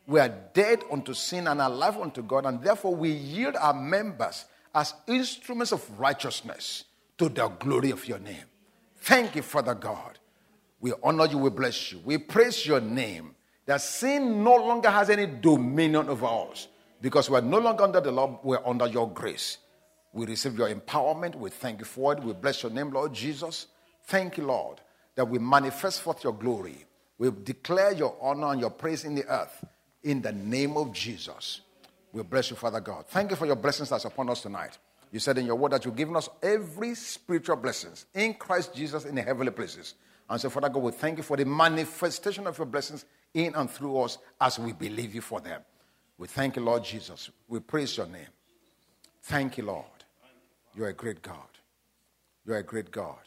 We 0.06 0.20
are 0.20 0.28
dead 0.28 0.82
unto 0.90 1.14
sin 1.14 1.46
and 1.46 1.60
alive 1.60 1.96
unto 1.96 2.22
God, 2.22 2.46
and 2.46 2.62
therefore 2.62 2.94
we 2.94 3.10
yield 3.10 3.56
our 3.56 3.72
members 3.72 4.44
as 4.74 4.94
instruments 5.06 5.72
of 5.72 5.98
righteousness 5.98 6.84
to 7.16 7.28
the 7.28 7.48
glory 7.48 7.90
of 7.90 8.06
your 8.06 8.18
name. 8.18 8.44
Thank 8.98 9.36
you, 9.36 9.42
Father 9.42 9.74
God. 9.74 10.18
We 10.80 10.92
honor 11.02 11.26
you, 11.26 11.38
we 11.38 11.50
bless 11.50 11.92
you, 11.92 12.00
we 12.04 12.18
praise 12.18 12.66
your 12.66 12.80
name. 12.80 13.34
That 13.66 13.80
sin 13.80 14.44
no 14.44 14.56
longer 14.56 14.90
has 14.90 15.08
any 15.08 15.26
dominion 15.26 16.10
over 16.10 16.26
us 16.26 16.68
because 17.00 17.30
we're 17.30 17.40
no 17.40 17.58
longer 17.58 17.84
under 17.84 18.00
the 18.00 18.12
law, 18.12 18.38
we're 18.42 18.64
under 18.66 18.86
your 18.86 19.10
grace. 19.10 19.56
We 20.12 20.26
receive 20.26 20.58
your 20.58 20.68
empowerment. 20.72 21.34
We 21.34 21.48
thank 21.48 21.78
you 21.78 21.86
for 21.86 22.12
it. 22.12 22.22
We 22.22 22.34
bless 22.34 22.62
your 22.62 22.70
name, 22.70 22.90
Lord 22.90 23.14
Jesus. 23.14 23.68
Thank 24.06 24.36
you, 24.36 24.44
Lord, 24.44 24.80
that 25.14 25.26
we 25.26 25.38
manifest 25.38 26.02
forth 26.02 26.22
your 26.22 26.34
glory. 26.34 26.84
We 27.16 27.30
declare 27.30 27.92
your 27.92 28.16
honor 28.20 28.48
and 28.48 28.60
your 28.60 28.70
praise 28.70 29.04
in 29.04 29.14
the 29.14 29.24
earth 29.26 29.64
in 30.04 30.22
the 30.22 30.32
name 30.32 30.76
of 30.76 30.92
Jesus. 30.92 31.62
We 32.12 32.22
bless 32.22 32.50
you, 32.50 32.56
Father 32.56 32.80
God. 32.80 33.06
Thank 33.08 33.30
you 33.30 33.36
for 33.36 33.46
your 33.46 33.56
blessings 33.56 33.90
that's 33.90 34.04
upon 34.04 34.30
us 34.30 34.42
tonight. 34.42 34.78
You 35.10 35.18
said 35.18 35.38
in 35.38 35.46
your 35.46 35.56
word 35.56 35.72
that 35.72 35.84
you've 35.84 35.96
given 35.96 36.16
us 36.16 36.28
every 36.42 36.94
spiritual 36.94 37.56
blessings 37.56 38.06
in 38.14 38.34
Christ 38.34 38.74
Jesus 38.74 39.04
in 39.04 39.14
the 39.14 39.22
heavenly 39.22 39.52
places. 39.52 39.94
And 40.28 40.40
so, 40.40 40.50
Father 40.50 40.68
God, 40.68 40.82
we 40.82 40.92
thank 40.92 41.18
you 41.18 41.22
for 41.22 41.36
the 41.36 41.44
manifestation 41.44 42.46
of 42.46 42.56
your 42.56 42.66
blessings 42.66 43.04
in 43.32 43.54
and 43.54 43.70
through 43.70 44.00
us 44.00 44.18
as 44.40 44.58
we 44.58 44.72
believe 44.72 45.14
you 45.14 45.20
for 45.20 45.40
them. 45.40 45.60
We 46.16 46.28
thank 46.28 46.56
you, 46.56 46.62
Lord 46.62 46.84
Jesus. 46.84 47.30
We 47.48 47.60
praise 47.60 47.96
your 47.96 48.06
name. 48.06 48.28
Thank 49.22 49.58
you, 49.58 49.64
Lord. 49.64 49.84
You're 50.76 50.88
a 50.88 50.92
great 50.92 51.22
God. 51.22 51.36
You're 52.46 52.58
a 52.58 52.62
great 52.62 52.90
God. 52.90 53.18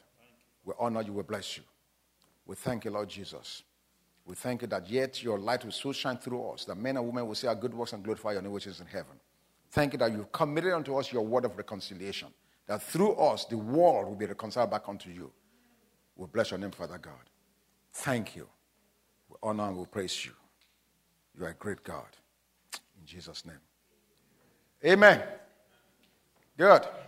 We 0.64 0.74
honor 0.80 1.02
you. 1.02 1.14
We 1.14 1.24
bless 1.24 1.58
you. 1.58 1.64
We 2.46 2.56
thank 2.56 2.86
you, 2.86 2.92
Lord 2.92 3.10
Jesus. 3.10 3.64
We 4.28 4.36
thank 4.36 4.62
you 4.62 4.68
that 4.68 4.90
yet 4.90 5.24
your 5.24 5.40
light 5.40 5.64
will 5.64 5.72
so 5.72 5.94
shine 5.94 6.18
through 6.18 6.50
us 6.50 6.66
that 6.66 6.76
men 6.76 6.98
and 6.98 7.06
women 7.08 7.26
will 7.26 7.34
see 7.34 7.48
our 7.48 7.56
good 7.56 7.74
works 7.74 7.94
and 7.94 8.04
glorify 8.04 8.34
your 8.34 8.42
name 8.42 8.52
which 8.52 8.68
is 8.68 8.82
in 8.82 8.86
heaven. 8.86 9.14
Thank 9.72 9.94
you 9.94 10.00
that 10.00 10.12
you've 10.12 10.32
committed 10.34 10.74
unto 10.74 10.98
us 10.98 11.14
your 11.14 11.26
word 11.26 11.46
of 11.46 11.58
reconciliation, 11.58 12.28
that 12.68 12.84
through 12.84 13.14
us 13.14 13.46
the 13.46 13.58
world 13.58 14.10
will 14.10 14.18
be 14.18 14.26
reconciled 14.26 14.70
back 14.70 14.90
unto 14.90 15.10
you. 15.10 15.32
We 16.18 16.28
bless 16.28 16.52
your 16.52 16.60
name, 16.60 16.72
Father 16.72 16.98
God. 16.98 17.14
Thank 17.94 18.36
you. 18.36 18.50
We 19.30 19.38
honor 19.42 19.70
and 19.70 19.78
we 19.78 19.86
praise 19.86 20.26
you. 20.26 20.34
You 21.40 21.46
are 21.46 21.50
a 21.50 21.54
great 21.54 21.82
God. 21.86 22.18
In 23.00 23.06
Jesus' 23.06 23.46
name. 23.46 23.56
Amen. 24.84 25.24
Good. 26.58 26.86